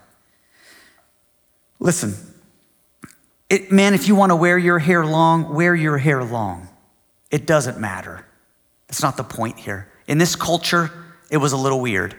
[1.79, 2.15] Listen,
[3.51, 6.69] it, man, if you want to wear your hair long, wear your hair long.
[7.31, 8.25] It doesn't matter.
[8.89, 9.89] That's not the point here.
[10.07, 10.91] In this culture,
[11.31, 12.15] it was a little weird.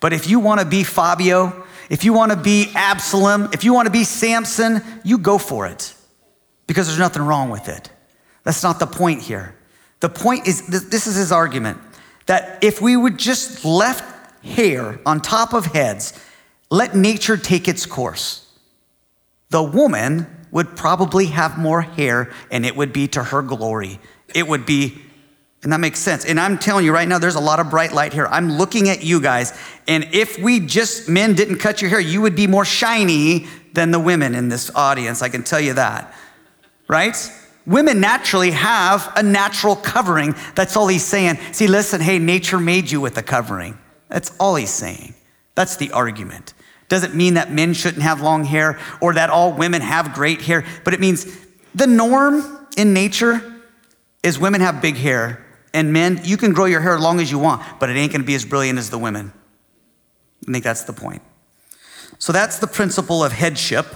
[0.00, 3.72] But if you want to be Fabio, if you want to be Absalom, if you
[3.72, 5.94] want to be Samson, you go for it
[6.66, 7.90] because there's nothing wrong with it.
[8.44, 9.54] That's not the point here.
[10.00, 11.78] The point is this is his argument
[12.26, 14.04] that if we would just left
[14.44, 16.12] hair on top of heads,
[16.70, 18.44] let nature take its course
[19.50, 24.00] the woman would probably have more hair and it would be to her glory.
[24.34, 24.98] It would be,
[25.62, 26.24] and that makes sense.
[26.24, 28.26] And I'm telling you right now, there's a lot of bright light here.
[28.26, 32.20] I'm looking at you guys, and if we just, men didn't cut your hair, you
[32.20, 35.22] would be more shiny than the women in this audience.
[35.22, 36.14] I can tell you that,
[36.88, 37.16] right?
[37.66, 40.34] Women naturally have a natural covering.
[40.54, 41.38] That's all he's saying.
[41.52, 43.76] See, listen, hey, nature made you with a covering.
[44.08, 45.14] That's all he's saying.
[45.54, 46.54] That's the argument.
[46.88, 50.64] Doesn't mean that men shouldn't have long hair or that all women have great hair,
[50.84, 51.26] but it means
[51.74, 53.42] the norm in nature
[54.22, 57.30] is women have big hair and men, you can grow your hair as long as
[57.30, 59.32] you want, but it ain't gonna be as brilliant as the women.
[60.46, 61.22] I think that's the point.
[62.18, 63.86] So that's the principle of headship.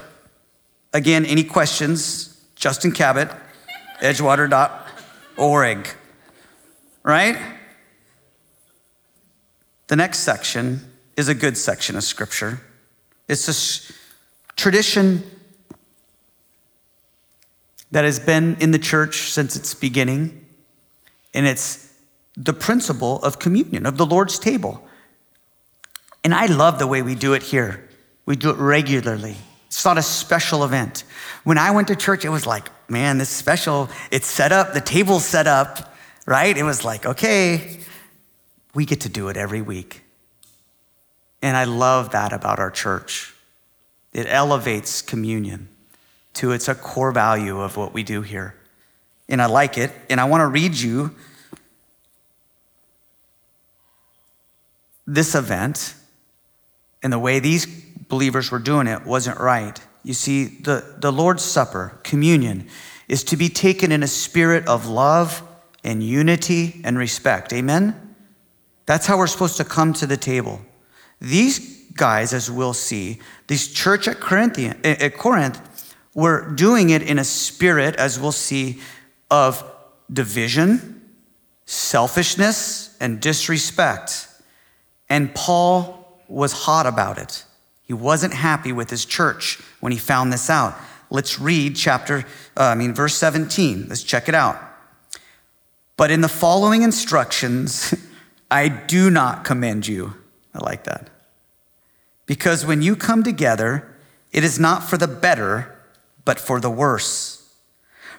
[0.92, 2.40] Again, any questions?
[2.54, 3.30] Justin Cabot,
[4.00, 5.88] edgewater.org.
[7.02, 7.38] Right?
[9.88, 10.80] The next section
[11.16, 12.60] is a good section of scripture.
[13.32, 13.92] It's a
[14.56, 15.22] tradition
[17.90, 20.44] that has been in the church since its beginning,
[21.34, 21.92] and it's
[22.36, 24.86] the principle of communion, of the Lord's table.
[26.24, 27.88] And I love the way we do it here.
[28.26, 29.36] We do it regularly.
[29.66, 31.04] It's not a special event.
[31.44, 34.80] When I went to church, it was like, man, this special, it's set up, the
[34.80, 35.94] table's set up,
[36.26, 36.56] right?
[36.56, 37.80] It was like, okay,
[38.74, 40.01] we get to do it every week.
[41.42, 43.34] And I love that about our church.
[44.12, 45.68] It elevates communion
[46.34, 48.54] to it's a core value of what we do here.
[49.28, 49.90] And I like it.
[50.08, 51.14] And I want to read you
[55.06, 55.94] this event
[57.02, 59.80] and the way these believers were doing it wasn't right.
[60.04, 62.68] You see, the, the Lord's Supper, communion,
[63.08, 65.42] is to be taken in a spirit of love
[65.84, 67.52] and unity and respect.
[67.52, 68.14] Amen?
[68.86, 70.60] That's how we're supposed to come to the table.
[71.22, 74.20] These guys, as we'll see, this church at,
[74.84, 78.80] at Corinth were doing it in a spirit, as we'll see,
[79.30, 79.64] of
[80.12, 81.00] division,
[81.64, 84.26] selfishness, and disrespect.
[85.08, 87.44] And Paul was hot about it.
[87.84, 90.74] He wasn't happy with his church when he found this out.
[91.08, 92.24] Let's read chapter,
[92.56, 93.86] uh, I mean, verse 17.
[93.88, 94.60] Let's check it out.
[95.96, 97.94] But in the following instructions,
[98.50, 100.14] I do not commend you.
[100.52, 101.11] I like that.
[102.26, 103.96] Because when you come together,
[104.32, 105.76] it is not for the better,
[106.24, 107.38] but for the worse.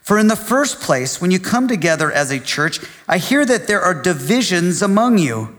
[0.01, 3.67] For in the first place, when you come together as a church, I hear that
[3.67, 5.57] there are divisions among you.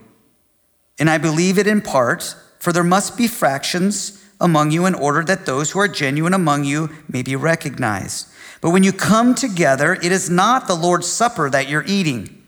[0.99, 5.23] And I believe it in part, for there must be fractions among you in order
[5.23, 8.27] that those who are genuine among you may be recognized.
[8.61, 12.43] But when you come together, it is not the Lord's Supper that you're eating.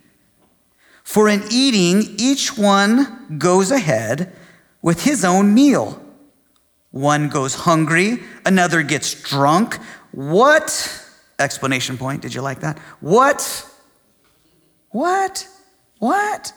[1.04, 4.34] For in eating, each one goes ahead
[4.82, 6.02] with his own meal.
[6.92, 9.76] One goes hungry, another gets drunk.
[10.12, 11.04] What?
[11.40, 12.22] Explanation point.
[12.22, 12.80] Did you like that?
[13.00, 13.70] What?
[14.90, 15.48] What?
[16.00, 16.54] What?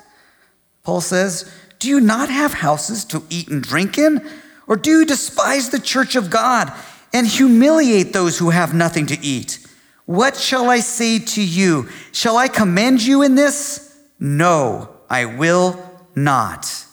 [0.83, 4.27] Paul says, Do you not have houses to eat and drink in?
[4.67, 6.73] Or do you despise the church of God
[7.13, 9.59] and humiliate those who have nothing to eat?
[10.07, 11.89] What shall I say to you?
[12.13, 13.97] Shall I commend you in this?
[14.19, 15.79] No, I will
[16.15, 16.87] not.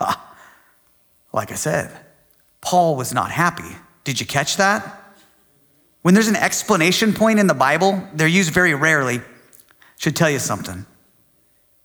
[0.00, 0.27] Ah,
[1.32, 1.90] like I said,
[2.60, 3.76] Paul was not happy.
[4.04, 5.14] Did you catch that?
[6.02, 9.20] When there's an explanation point in the Bible, they're used very rarely.
[9.98, 10.86] Should tell you something.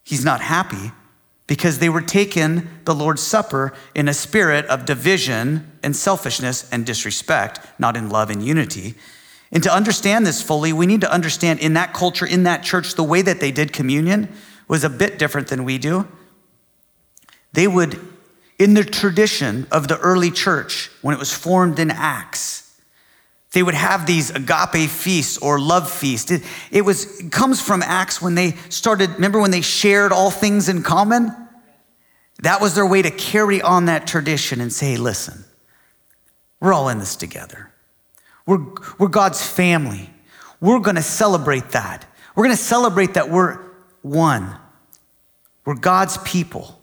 [0.03, 0.91] He's not happy
[1.47, 6.85] because they were taking the Lord's Supper in a spirit of division and selfishness and
[6.85, 8.95] disrespect, not in love and unity.
[9.51, 12.95] And to understand this fully, we need to understand in that culture, in that church,
[12.95, 14.33] the way that they did communion
[14.67, 16.07] was a bit different than we do.
[17.51, 17.99] They would,
[18.63, 22.79] in the tradition of the early church, when it was formed in Acts,
[23.51, 26.31] they would have these agape feasts or love feasts.
[26.31, 30.31] It, it was it comes from Acts when they started, remember when they shared all
[30.31, 31.35] things in common?
[32.41, 35.43] That was their way to carry on that tradition and say, listen,
[36.61, 37.69] we're all in this together.
[38.45, 38.65] We're,
[38.97, 40.09] we're God's family.
[40.61, 42.05] We're going to celebrate that.
[42.33, 43.59] We're going to celebrate that we're
[44.03, 44.57] one.
[45.65, 46.79] We're God's people,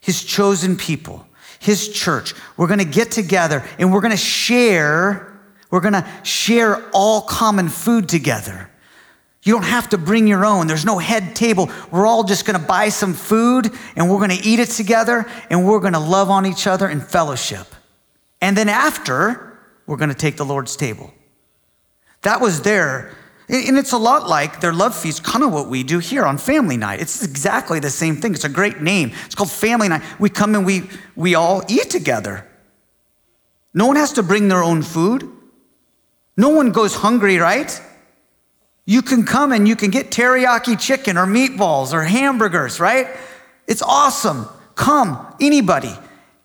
[0.00, 1.26] His chosen people,
[1.58, 2.34] His church.
[2.56, 5.38] We're going to get together and we're going to share.
[5.70, 8.70] We're going to share all common food together.
[9.42, 10.66] You don't have to bring your own.
[10.66, 11.70] There's no head table.
[11.90, 15.26] We're all just going to buy some food and we're going to eat it together
[15.48, 17.66] and we're going to love on each other in fellowship.
[18.42, 21.12] And then after, we're going to take the Lord's table.
[22.22, 23.14] That was their
[23.50, 26.38] and it's a lot like their love feast, kind of what we do here on
[26.38, 27.00] family night.
[27.00, 28.34] It's exactly the same thing.
[28.34, 29.12] It's a great name.
[29.26, 30.02] It's called family night.
[30.20, 32.46] We come and we, we all eat together.
[33.74, 35.28] No one has to bring their own food.
[36.36, 37.80] No one goes hungry, right?
[38.86, 43.08] You can come and you can get teriyaki chicken or meatballs or hamburgers, right?
[43.66, 44.46] It's awesome.
[44.74, 45.94] Come, anybody,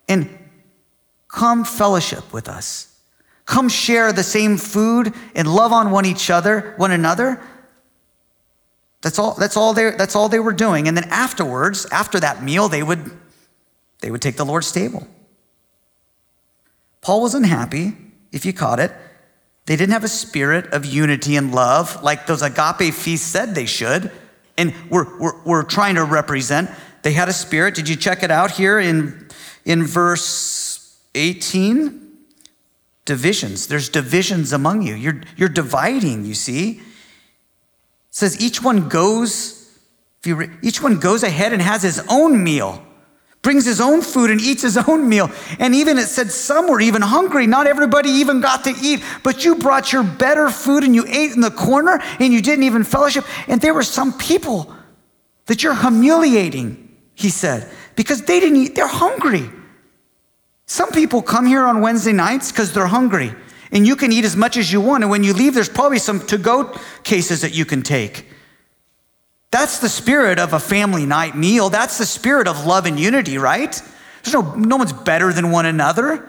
[0.07, 0.29] and
[1.27, 2.94] come fellowship with us.
[3.45, 7.41] Come share the same food and love on one each other, one another.
[9.01, 10.87] That's all, that's all they that's all they were doing.
[10.87, 13.11] And then afterwards, after that meal, they would
[14.01, 15.07] they would take the Lord's table.
[17.01, 17.93] Paul was unhappy,
[18.31, 18.91] if you caught it.
[19.65, 23.65] They didn't have a spirit of unity and love like those agape feasts said they
[23.65, 24.11] should.
[24.57, 26.69] And we're, we're, we're trying to represent.
[27.01, 27.75] They had a spirit.
[27.75, 29.27] Did you check it out here in,
[29.65, 32.04] in verse 18?
[33.05, 33.67] Divisions.
[33.67, 34.95] There's divisions among you.
[34.95, 36.71] You're, you're dividing, you see.
[36.71, 36.81] It
[38.09, 39.79] says each one goes,
[40.25, 42.85] re, each one goes ahead and has his own meal
[43.45, 45.29] brings his own food and eats his own meal.
[45.59, 47.45] And even it said some were even hungry.
[47.45, 51.33] Not everybody even got to eat, but you brought your better food and you ate
[51.33, 53.23] in the corner and you didn't even fellowship.
[53.47, 54.75] And there were some people
[55.45, 58.73] that you're humiliating, he said, because they didn't eat.
[58.73, 59.47] They're hungry.
[60.65, 63.33] Some people come here on Wednesday nights because they're hungry.
[63.71, 65.03] And you can eat as much as you want.
[65.03, 68.27] And when you leave, there's probably some to go cases that you can take.
[69.51, 71.69] That's the spirit of a family night meal.
[71.69, 73.71] That's the spirit of love and unity, right?
[74.23, 76.27] There's no, no one's better than one another.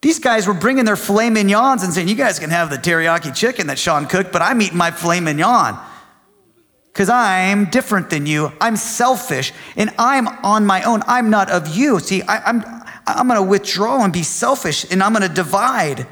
[0.00, 3.34] These guys were bringing their filet mignons and saying, You guys can have the teriyaki
[3.34, 5.78] chicken that Sean cooked, but I'm eating my filet mignon
[6.92, 8.52] because I'm different than you.
[8.60, 11.02] I'm selfish and I'm on my own.
[11.06, 12.00] I'm not of you.
[12.00, 16.06] See, I, am I'm, going to withdraw and be selfish and I'm going to divide.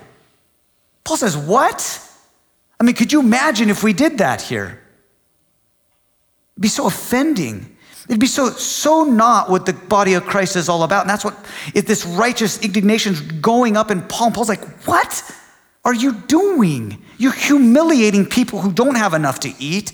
[1.05, 2.07] Paul says, What?
[2.79, 4.81] I mean, could you imagine if we did that here?
[6.55, 7.77] It'd be so offending.
[8.09, 11.03] It'd be so, so not what the body of Christ is all about.
[11.03, 11.37] And that's what
[11.75, 14.31] if this righteous indignation's going up in Paul.
[14.31, 15.23] Paul's like, what
[15.85, 17.03] are you doing?
[17.19, 19.93] You're humiliating people who don't have enough to eat.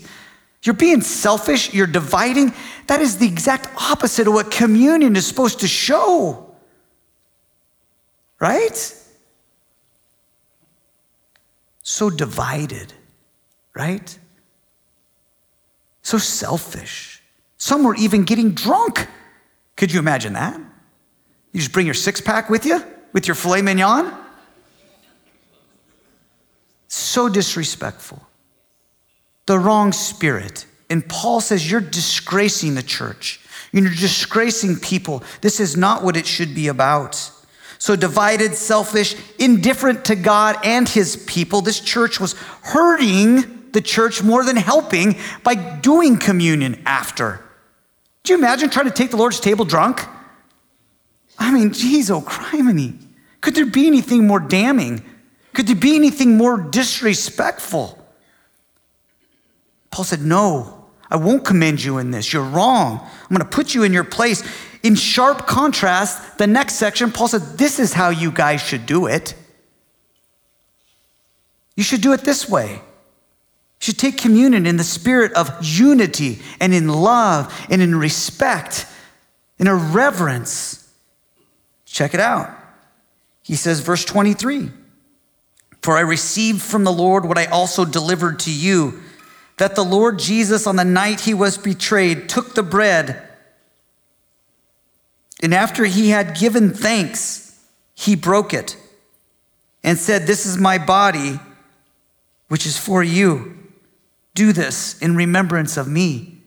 [0.63, 1.73] You're being selfish.
[1.73, 2.53] You're dividing.
[2.87, 6.46] That is the exact opposite of what communion is supposed to show.
[8.39, 8.93] Right?
[11.81, 12.93] So divided,
[13.73, 14.19] right?
[16.03, 17.23] So selfish.
[17.57, 19.07] Some were even getting drunk.
[19.75, 20.59] Could you imagine that?
[21.51, 22.83] You just bring your six pack with you,
[23.13, 24.13] with your filet mignon?
[26.87, 28.21] So disrespectful.
[29.45, 30.65] The wrong spirit.
[30.89, 33.39] And Paul says, You're disgracing the church.
[33.71, 35.23] You're disgracing people.
[35.41, 37.31] This is not what it should be about.
[37.79, 44.23] So, divided, selfish, indifferent to God and his people, this church was hurting the church
[44.23, 47.43] more than helping by doing communion after.
[48.23, 50.01] Do you imagine trying to take the Lord's table drunk?
[51.37, 52.97] I mean, geez, oh, criminy.
[53.41, 55.03] Could there be anything more damning?
[55.53, 57.97] Could there be anything more disrespectful?
[59.91, 62.33] Paul said, No, I won't commend you in this.
[62.33, 62.99] You're wrong.
[62.99, 64.43] I'm going to put you in your place.
[64.83, 69.07] In sharp contrast, the next section, Paul said, This is how you guys should do
[69.07, 69.33] it.
[71.75, 72.81] You should do it this way You
[73.79, 78.85] should take communion in the spirit of unity and in love and in respect,
[79.59, 80.83] and in a reverence.
[81.85, 82.49] Check it out.
[83.43, 84.69] He says, verse 23
[85.81, 89.01] For I received from the Lord what I also delivered to you,
[89.57, 93.26] that the Lord Jesus, on the night he was betrayed, took the bread,
[95.41, 97.59] and after he had given thanks,
[97.93, 98.75] he broke it
[99.83, 101.39] and said, This is my body,
[102.47, 103.57] which is for you.
[104.33, 106.41] Do this in remembrance of me.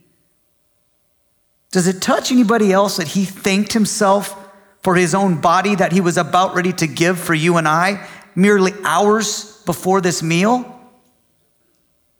[1.73, 4.37] Does it touch anybody else that he thanked himself
[4.83, 8.07] for his own body that he was about ready to give for you and I
[8.35, 10.81] merely hours before this meal?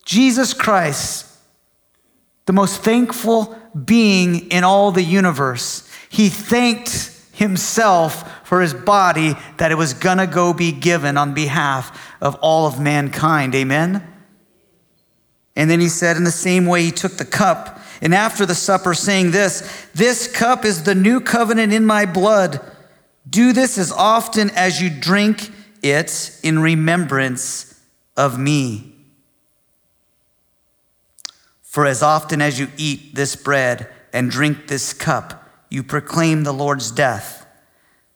[0.05, 1.27] Jesus Christ,
[2.47, 9.71] the most thankful being in all the universe, he thanked himself for his body that
[9.71, 13.55] it was gonna go be given on behalf of all of mankind.
[13.55, 14.07] Amen?
[15.55, 17.81] And then he said, in the same way, he took the cup.
[18.03, 22.61] And after the supper, saying this, This cup is the new covenant in my blood.
[23.29, 25.51] Do this as often as you drink
[25.83, 27.81] it in remembrance
[28.17, 28.95] of me.
[31.63, 35.40] For as often as you eat this bread and drink this cup,
[35.71, 37.47] you proclaim the Lord's death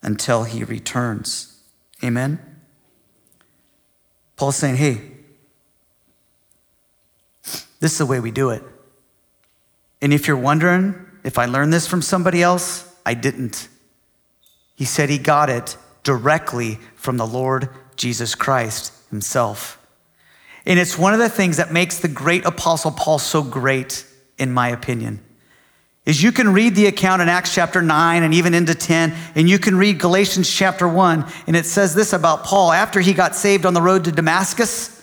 [0.03, 1.61] until he returns.
[2.03, 2.39] Amen.
[4.37, 5.01] Paul's saying, hey,
[7.81, 8.63] this is the way we do it.
[10.03, 13.69] And if you're wondering if I learned this from somebody else, I didn't.
[14.75, 19.81] He said he got it directly from the Lord Jesus Christ himself.
[20.67, 24.53] And it's one of the things that makes the great apostle Paul so great, in
[24.53, 25.24] my opinion.
[26.07, 29.49] Is you can read the account in Acts chapter 9 and even into 10, and
[29.49, 32.73] you can read Galatians chapter 1, and it says this about Paul.
[32.73, 35.03] After he got saved on the road to Damascus,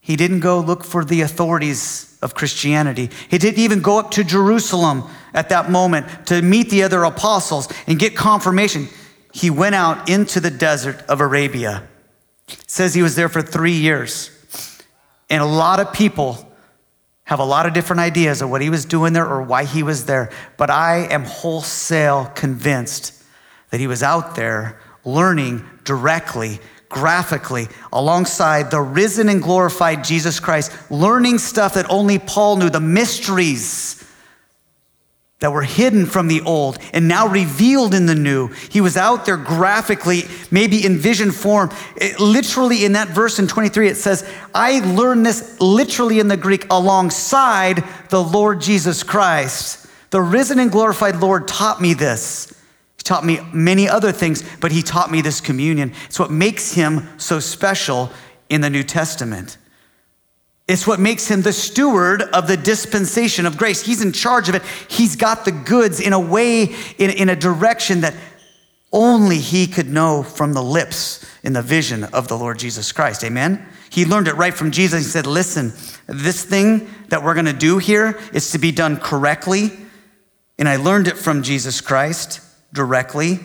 [0.00, 3.10] he didn't go look for the authorities of Christianity.
[3.28, 5.04] He didn't even go up to Jerusalem
[5.34, 8.88] at that moment to meet the other apostles and get confirmation.
[9.32, 11.86] He went out into the desert of Arabia.
[12.48, 14.30] It says he was there for three years.
[15.28, 16.50] And a lot of people
[17.26, 19.82] have a lot of different ideas of what he was doing there or why he
[19.82, 20.30] was there.
[20.56, 23.12] But I am wholesale convinced
[23.70, 30.72] that he was out there learning directly, graphically, alongside the risen and glorified Jesus Christ,
[30.88, 34.05] learning stuff that only Paul knew, the mysteries
[35.40, 38.48] that were hidden from the old and now revealed in the new.
[38.70, 41.70] He was out there graphically, maybe in vision form.
[41.96, 46.38] It, literally, in that verse in 23, it says, I learned this literally in the
[46.38, 49.86] Greek alongside the Lord Jesus Christ.
[50.10, 52.54] The risen and glorified Lord taught me this.
[52.96, 55.92] He taught me many other things, but he taught me this communion.
[56.06, 58.10] It's what makes him so special
[58.48, 59.58] in the New Testament.
[60.68, 63.82] It's what makes him the steward of the dispensation of grace.
[63.82, 64.62] He's in charge of it.
[64.88, 68.14] He's got the goods in a way, in, in a direction that
[68.92, 73.22] only he could know from the lips in the vision of the Lord Jesus Christ.
[73.22, 73.64] Amen?
[73.90, 75.04] He learned it right from Jesus.
[75.04, 75.72] He said, Listen,
[76.06, 79.70] this thing that we're going to do here is to be done correctly.
[80.58, 82.40] And I learned it from Jesus Christ
[82.72, 83.38] directly.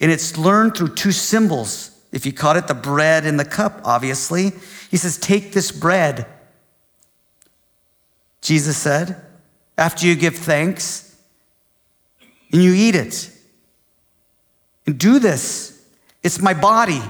[0.00, 1.97] And it's learned through two symbols.
[2.12, 4.52] If you caught it, the bread and the cup, obviously.
[4.90, 6.26] He says, Take this bread.
[8.40, 9.20] Jesus said,
[9.76, 11.16] after you give thanks
[12.52, 13.30] and you eat it.
[14.86, 15.86] And do this.
[16.22, 17.02] It's my body.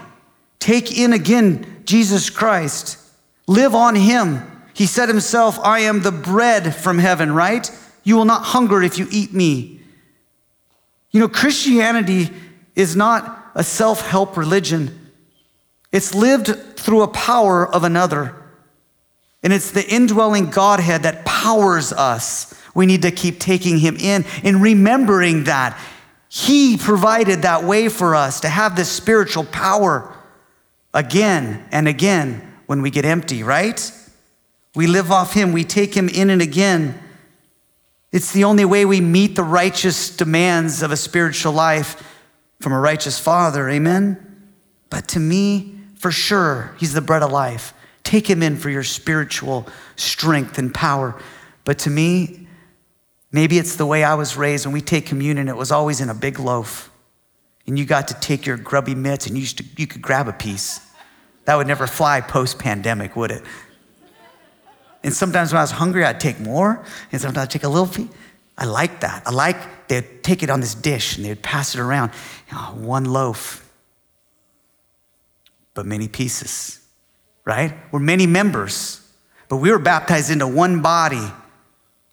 [0.59, 2.99] Take in again Jesus Christ.
[3.47, 4.43] Live on him.
[4.75, 7.71] He said himself, I am the bread from heaven, right?
[8.05, 9.81] You will not hunger if you eat me.
[11.11, 12.31] You know, Christianity
[12.75, 15.11] is not a self help religion.
[15.93, 18.35] It's lived through a power of another.
[19.43, 22.55] And it's the indwelling Godhead that powers us.
[22.75, 25.79] We need to keep taking him in and remembering that.
[26.29, 30.15] He provided that way for us to have this spiritual power
[30.93, 33.91] again and again when we get empty, right?
[34.75, 37.01] We live off him, we take him in and again.
[38.13, 42.03] It's the only way we meet the righteous demands of a spiritual life
[42.61, 44.25] from a righteous father, amen?
[44.91, 47.73] But to me, for sure, He's the bread of life.
[48.05, 51.21] Take Him in for your spiritual strength and power.
[51.65, 52.49] But to me,
[53.31, 54.67] maybe it's the way I was raised.
[54.67, 56.91] When we take communion, it was always in a big loaf.
[57.67, 60.33] And you got to take your grubby mitts and you, to, you could grab a
[60.33, 60.81] piece.
[61.45, 63.43] That would never fly post pandemic, would it?
[65.05, 66.85] And sometimes when I was hungry, I'd take more.
[67.13, 68.09] And sometimes I'd take a little piece.
[68.59, 69.23] I like that.
[69.25, 72.11] I like they'd take it on this dish and they'd pass it around.
[72.53, 73.65] Oh, one loaf
[75.79, 76.81] but many pieces,
[77.45, 77.73] right?
[77.93, 79.01] We're many members,
[79.49, 81.25] but we were baptized into one body.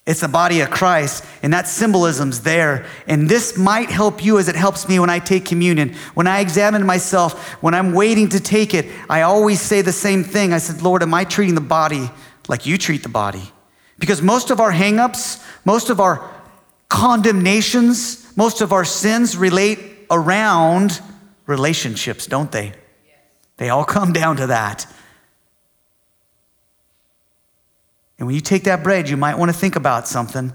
[0.06, 2.86] It's the body of Christ, and that symbolism's there.
[3.08, 5.96] And this might help you as it helps me when I take communion.
[6.14, 10.24] When I examine myself, when I'm waiting to take it, I always say the same
[10.24, 10.54] thing.
[10.54, 12.12] I said, Lord, am I treating the body
[12.48, 13.52] like you treat the body?
[13.98, 16.35] Because most of our hangups, most of our
[16.90, 19.80] condemnations, most of our sins relate
[20.10, 21.02] around
[21.46, 22.74] relationships, don't they?
[23.58, 24.86] They all come down to that.
[28.18, 30.54] And when you take that bread, you might want to think about something.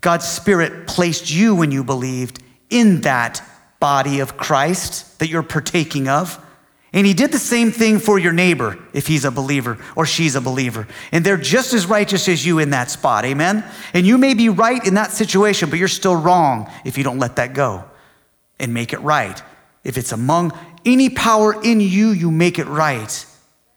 [0.00, 3.42] God's Spirit placed you when you believed in that
[3.80, 6.44] body of Christ that you're partaking of.
[6.96, 10.34] And He did the same thing for your neighbor if he's a believer or she's
[10.34, 10.88] a believer.
[11.12, 13.26] And they're just as righteous as you in that spot.
[13.26, 13.64] Amen?
[13.92, 17.18] And you may be right in that situation, but you're still wrong if you don't
[17.18, 17.84] let that go
[18.58, 19.40] and make it right.
[19.84, 23.26] If it's among any power in you, you make it right.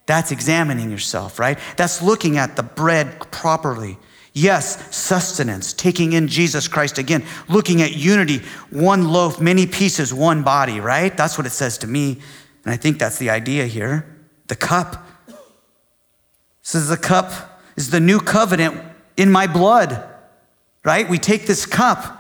[0.06, 1.60] That's examining yourself, right?
[1.76, 3.98] That's looking at the bread properly.
[4.32, 10.42] Yes, sustenance, taking in Jesus Christ again, looking at unity, one loaf, many pieces, one
[10.44, 11.16] body, right?
[11.18, 12.22] That's what it says to me.
[12.70, 14.06] And I think that's the idea here.
[14.46, 15.04] The cup
[16.62, 18.80] says the cup is the new covenant
[19.18, 20.08] in my blood,
[20.86, 21.10] right?
[21.10, 22.16] We take this cup.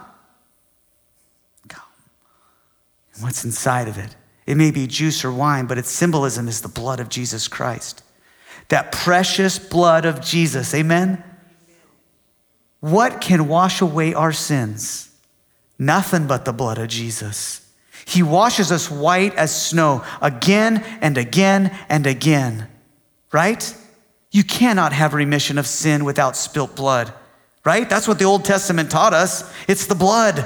[3.19, 4.15] What's inside of it?
[4.47, 8.01] It may be juice or wine, but its symbolism is the blood of Jesus Christ.
[8.69, 10.73] That precious blood of Jesus.
[10.73, 11.23] Amen?
[12.79, 15.11] What can wash away our sins?
[15.77, 17.68] Nothing but the blood of Jesus.
[18.09, 22.67] He washes us white as snow again and again and again,
[23.31, 23.75] right?
[24.31, 27.13] You cannot have remission of sin without spilt blood,
[27.63, 27.87] right?
[27.87, 29.53] That's what the Old Testament taught us.
[29.67, 30.43] It's the blood.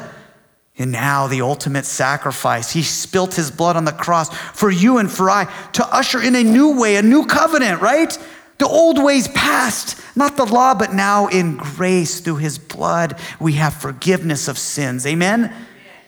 [0.77, 2.71] And now the ultimate sacrifice.
[2.71, 6.35] He spilt his blood on the cross for you and for I to usher in
[6.35, 8.17] a new way, a new covenant, right?
[8.57, 13.53] The old ways past, not the law, but now in grace through his blood, we
[13.53, 15.05] have forgiveness of sins.
[15.05, 15.53] Amen?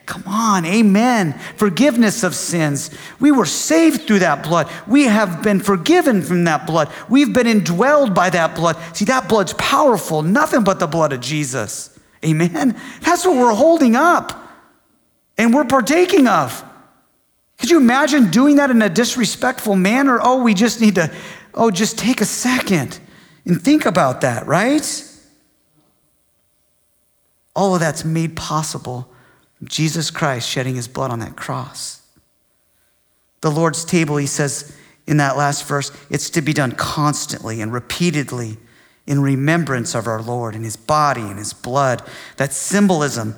[0.05, 1.33] Come on, amen.
[1.55, 2.91] Forgiveness of sins.
[3.19, 4.69] We were saved through that blood.
[4.87, 6.91] We have been forgiven from that blood.
[7.09, 8.77] We've been indwelled by that blood.
[8.95, 11.97] See, that blood's powerful, nothing but the blood of Jesus.
[12.23, 12.79] Amen.
[13.01, 14.39] That's what we're holding up
[15.37, 16.63] and we're partaking of.
[17.57, 20.19] Could you imagine doing that in a disrespectful manner?
[20.21, 21.11] Oh, we just need to,
[21.53, 22.99] oh, just take a second
[23.45, 25.11] and think about that, right?
[27.55, 29.09] All of that's made possible
[29.65, 32.01] Jesus Christ shedding his blood on that cross.
[33.41, 34.75] The Lord's table, he says
[35.07, 38.57] in that last verse, it's to be done constantly and repeatedly
[39.05, 42.01] in remembrance of our Lord and his body and his blood.
[42.37, 43.35] That symbolism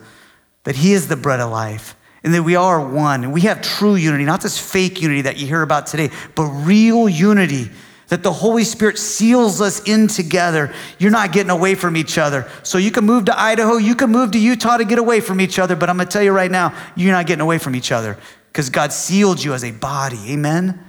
[0.63, 3.61] that he is the bread of life and that we are one and we have
[3.61, 7.69] true unity, not this fake unity that you hear about today, but real unity
[8.07, 10.73] that the Holy Spirit seals us in together.
[10.97, 12.49] You're not getting away from each other.
[12.63, 15.41] So you can move to Idaho, you can move to Utah to get away from
[15.41, 17.91] each other, but I'm to tell you right now, you're not getting away from each
[17.91, 20.31] other because God sealed you as a body.
[20.31, 20.83] Amen?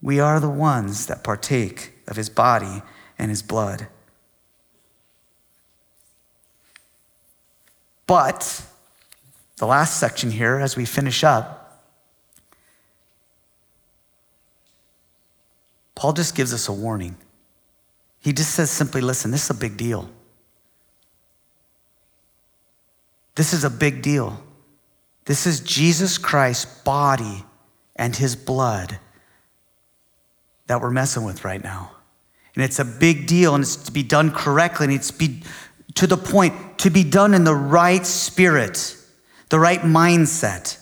[0.00, 2.82] We are the ones that partake of his body
[3.18, 3.88] and his blood.
[8.06, 8.64] But
[9.56, 11.65] the last section here, as we finish up,
[15.96, 17.16] Paul just gives us a warning.
[18.20, 20.08] He just says simply, listen, this is a big deal.
[23.34, 24.40] This is a big deal.
[25.24, 27.44] This is Jesus Christ's body
[27.96, 29.00] and his blood
[30.66, 31.92] that we're messing with right now.
[32.54, 35.42] And it's a big deal and it's to be done correctly and it's be
[35.94, 38.96] to the point to be done in the right spirit,
[39.48, 40.78] the right mindset.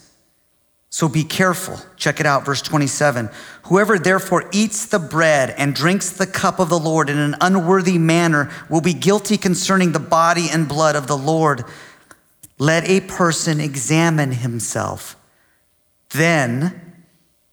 [0.95, 1.77] So be careful.
[1.97, 3.29] Check it out, verse 27.
[3.63, 7.97] Whoever therefore eats the bread and drinks the cup of the Lord in an unworthy
[7.97, 11.65] manner will be guilty concerning the body and blood of the Lord.
[12.59, 15.17] Let a person examine himself
[16.11, 17.03] then,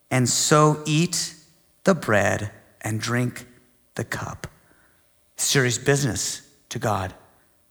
[0.09, 1.35] and so eat
[1.83, 3.49] the bread and drink
[3.97, 4.47] the cup.
[5.35, 7.13] Serious business to God.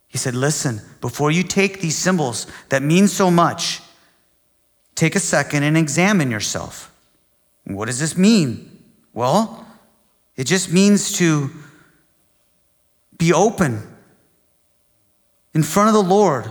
[0.10, 3.80] He said, Listen, before you take these symbols that mean so much,
[4.96, 6.94] take a second and examine yourself.
[7.66, 8.84] What does this mean?
[9.14, 9.66] Well,
[10.36, 11.52] it just means to
[13.18, 13.88] be open
[15.54, 16.50] in front of the Lord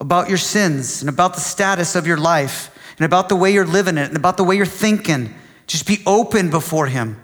[0.00, 3.66] about your sins and about the status of your life and about the way you're
[3.66, 5.34] living it and about the way you're thinking.
[5.66, 7.20] Just be open before Him.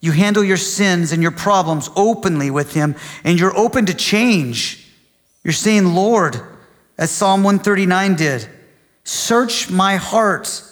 [0.00, 2.94] You handle your sins and your problems openly with Him,
[3.24, 4.86] and you're open to change.
[5.42, 6.40] You're saying, Lord,
[6.98, 8.48] as Psalm 139 did.
[9.04, 10.62] Search my heart,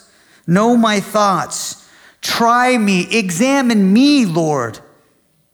[0.47, 1.89] know my thoughts,
[2.21, 4.81] try me, examine me, Lord.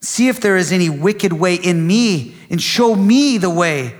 [0.01, 3.95] See if there is any wicked way in me, and show me the way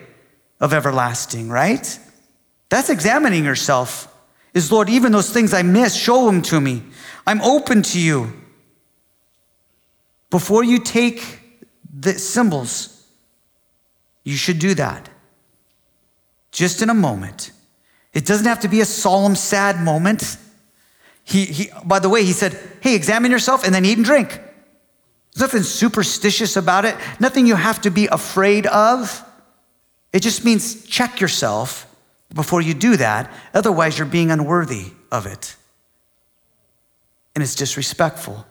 [0.59, 1.99] of everlasting, right?
[2.69, 4.09] That's examining yourself.
[4.53, 6.83] Is Lord, even those things I miss, show them to me.
[7.25, 8.33] I'm open to you.
[10.29, 11.39] Before you take
[11.93, 13.07] the symbols,
[14.23, 15.09] you should do that
[16.53, 17.51] just in a moment.
[18.13, 20.37] It doesn't have to be a solemn, sad moment.
[21.25, 24.29] He, he, by the way, he said, Hey, examine yourself and then eat and drink.
[24.29, 29.25] There's nothing superstitious about it, nothing you have to be afraid of.
[30.13, 31.87] It just means check yourself
[32.33, 33.31] before you do that.
[33.53, 35.55] Otherwise, you're being unworthy of it.
[37.33, 38.45] And it's disrespectful.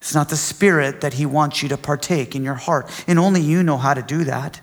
[0.00, 2.90] It's not the spirit that he wants you to partake in your heart.
[3.06, 4.62] And only you know how to do that.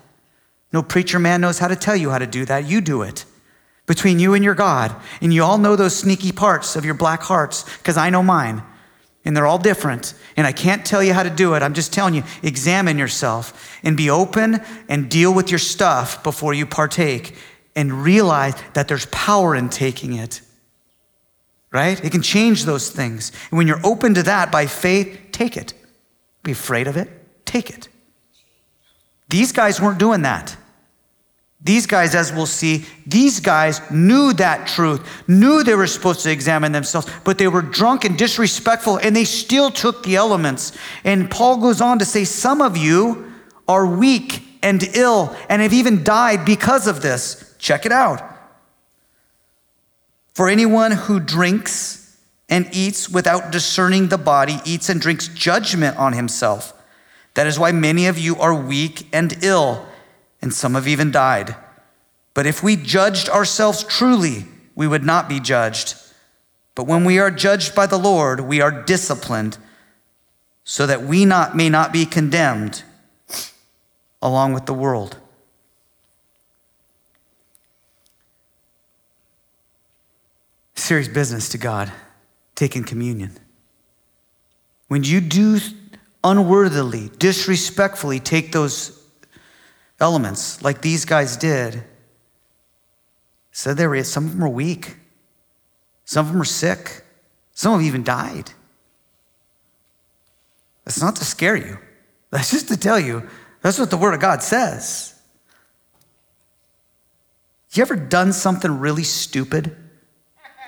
[0.72, 2.66] No preacher man knows how to tell you how to do that.
[2.66, 3.24] You do it
[3.86, 4.94] between you and your God.
[5.20, 8.62] And you all know those sneaky parts of your black hearts because I know mine.
[9.24, 10.14] And they're all different.
[10.36, 11.62] And I can't tell you how to do it.
[11.62, 16.54] I'm just telling you, examine yourself and be open and deal with your stuff before
[16.54, 17.36] you partake
[17.76, 20.40] and realize that there's power in taking it.
[21.70, 22.02] Right?
[22.04, 23.32] It can change those things.
[23.50, 25.72] And when you're open to that by faith, take it.
[26.42, 27.08] Be afraid of it,
[27.44, 27.88] take it.
[29.28, 30.56] These guys weren't doing that.
[31.64, 36.30] These guys, as we'll see, these guys knew that truth, knew they were supposed to
[36.30, 40.76] examine themselves, but they were drunk and disrespectful, and they still took the elements.
[41.04, 43.32] And Paul goes on to say, Some of you
[43.68, 47.54] are weak and ill and have even died because of this.
[47.58, 48.20] Check it out.
[50.34, 52.02] For anyone who drinks
[52.48, 56.74] and eats without discerning the body eats and drinks judgment on himself.
[57.34, 59.86] That is why many of you are weak and ill,
[60.42, 61.56] and some have even died.
[62.34, 65.94] But if we judged ourselves truly, we would not be judged.
[66.74, 69.58] But when we are judged by the Lord, we are disciplined
[70.64, 72.82] so that we not, may not be condemned
[74.20, 75.18] along with the world.
[80.74, 81.92] Serious business to God,
[82.54, 83.38] taking communion.
[84.88, 85.58] When you do
[86.24, 89.01] unworthily, disrespectfully take those
[90.02, 91.82] elements like these guys did,
[93.52, 94.96] said they were, some of them were weak,
[96.04, 97.04] some of them were sick,
[97.52, 98.50] some have even died.
[100.84, 101.78] That's not to scare you.
[102.30, 103.28] That's just to tell you
[103.60, 105.14] that's what the Word of God says.
[107.72, 109.74] You ever done something really stupid?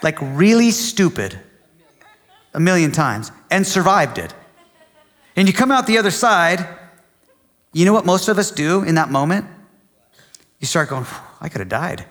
[0.02, 1.38] Like really stupid
[2.54, 4.32] a million times and survived it.
[5.36, 6.66] And you come out the other side,
[7.74, 9.46] you know what most of us do in that moment?
[10.60, 11.04] You start going,
[11.40, 12.06] I could have died.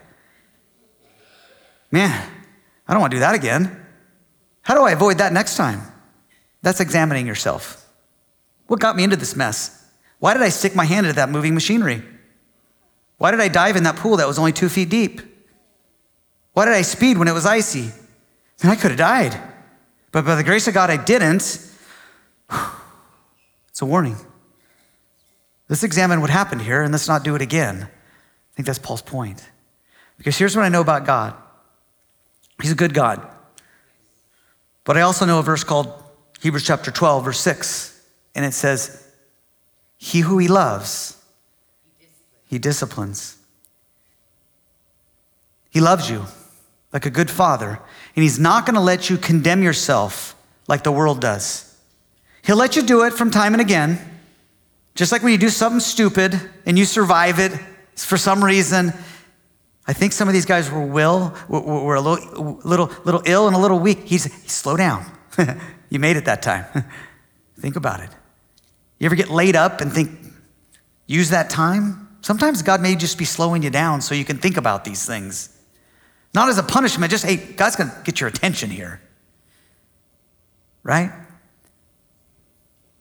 [1.89, 2.29] Man,
[2.87, 3.83] I don't want to do that again.
[4.61, 5.81] How do I avoid that next time?
[6.61, 7.89] That's examining yourself.
[8.67, 9.85] What got me into this mess?
[10.19, 12.03] Why did I stick my hand into that moving machinery?
[13.17, 15.21] Why did I dive in that pool that was only two feet deep?
[16.53, 17.91] Why did I speed when it was icy?
[18.61, 19.37] And I could have died.
[20.11, 21.59] But by the grace of God, I didn't.
[23.69, 24.17] It's a warning.
[25.69, 27.83] Let's examine what happened here and let's not do it again.
[27.83, 29.43] I think that's Paul's point.
[30.17, 31.35] Because here's what I know about God
[32.61, 33.27] He's a good God.
[34.83, 35.91] But I also know a verse called
[36.41, 37.93] Hebrews chapter 12, verse 6
[38.35, 39.07] and it says,
[39.97, 41.21] He who he loves,
[42.47, 43.37] he disciplines.
[45.69, 46.25] He loves you
[46.91, 47.79] like a good father,
[48.15, 50.35] and he's not going to let you condemn yourself
[50.67, 51.75] like the world does.
[52.43, 53.99] He'll let you do it from time and again,
[54.95, 57.51] just like when you do something stupid and you survive it
[57.95, 58.93] for some reason.
[59.85, 63.55] I think some of these guys were will were, a little, little, little ill and
[63.55, 64.03] a little weak.
[64.05, 65.05] He's, slow down.
[65.89, 66.65] you made it that time.
[67.59, 68.09] think about it.
[68.99, 70.11] You ever get laid up and think,
[71.07, 72.07] use that time?
[72.21, 75.49] Sometimes God may just be slowing you down so you can think about these things.
[76.33, 79.01] Not as a punishment, just, hey, God's gonna get your attention here.
[80.83, 81.11] Right?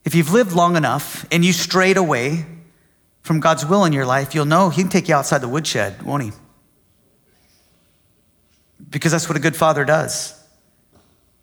[0.05, 2.45] If you've lived long enough and you strayed away
[3.23, 6.03] from God's will in your life, you'll know He can take you outside the woodshed,
[6.03, 6.33] won't He?
[8.91, 10.39] Because that's what a good father does.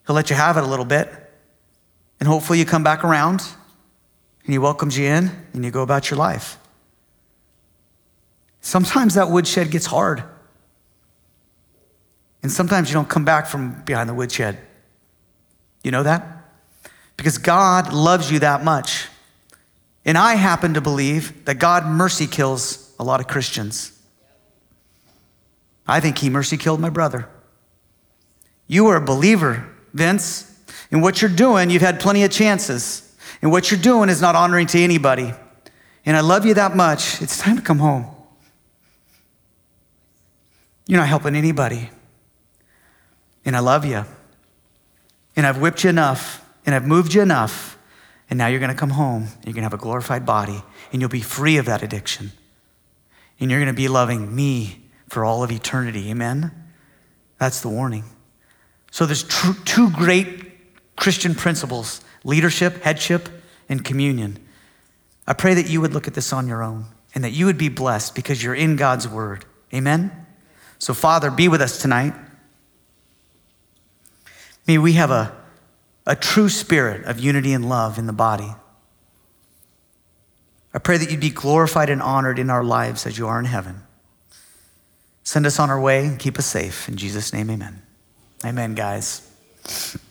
[0.05, 1.10] He'll let you have it a little bit,
[2.20, 3.41] and hopefully you come back around
[4.49, 6.57] and he welcomes you in and you go about your life.
[8.62, 10.24] Sometimes that woodshed gets hard.
[12.41, 14.57] And sometimes you don't come back from behind the woodshed.
[15.84, 16.39] You know that?
[17.20, 19.10] Because God loves you that much.
[20.06, 23.92] And I happen to believe that God mercy kills a lot of Christians.
[25.86, 27.28] I think He mercy killed my brother.
[28.68, 30.46] You are a believer, Vince.
[30.92, 33.14] In what you're doing, you've had plenty of chances.
[33.42, 35.34] And what you're doing is not honoring to anybody.
[36.06, 37.22] And I love you that much.
[37.22, 38.08] It's time to come home.
[40.88, 41.90] You're not helping anybody.
[43.44, 44.06] And I love you.
[45.36, 46.46] And I've whipped you enough.
[46.70, 47.80] And I've moved you enough.
[48.30, 49.24] And now you're going to come home.
[49.44, 50.62] You're going to have a glorified body.
[50.94, 52.32] And you'll be free of that addiction.
[53.40, 56.12] And you're going to be loving me for all of eternity.
[56.12, 56.52] Amen?
[57.40, 58.04] That's the warning.
[58.92, 63.30] So there's tr- two great Christian principles leadership, headship,
[63.68, 64.38] and communion.
[65.26, 67.58] I pray that you would look at this on your own and that you would
[67.58, 69.44] be blessed because you're in God's word.
[69.74, 70.28] Amen?
[70.78, 72.14] So, Father, be with us tonight.
[74.68, 75.36] May we have a,
[76.06, 78.52] a true spirit of unity and love in the body.
[80.74, 83.45] I pray that you'd be glorified and honored in our lives as you are in
[83.45, 83.82] heaven.
[85.24, 86.88] Send us on our way and keep us safe.
[86.88, 87.82] In Jesus' name, amen.
[88.45, 89.28] Amen, guys.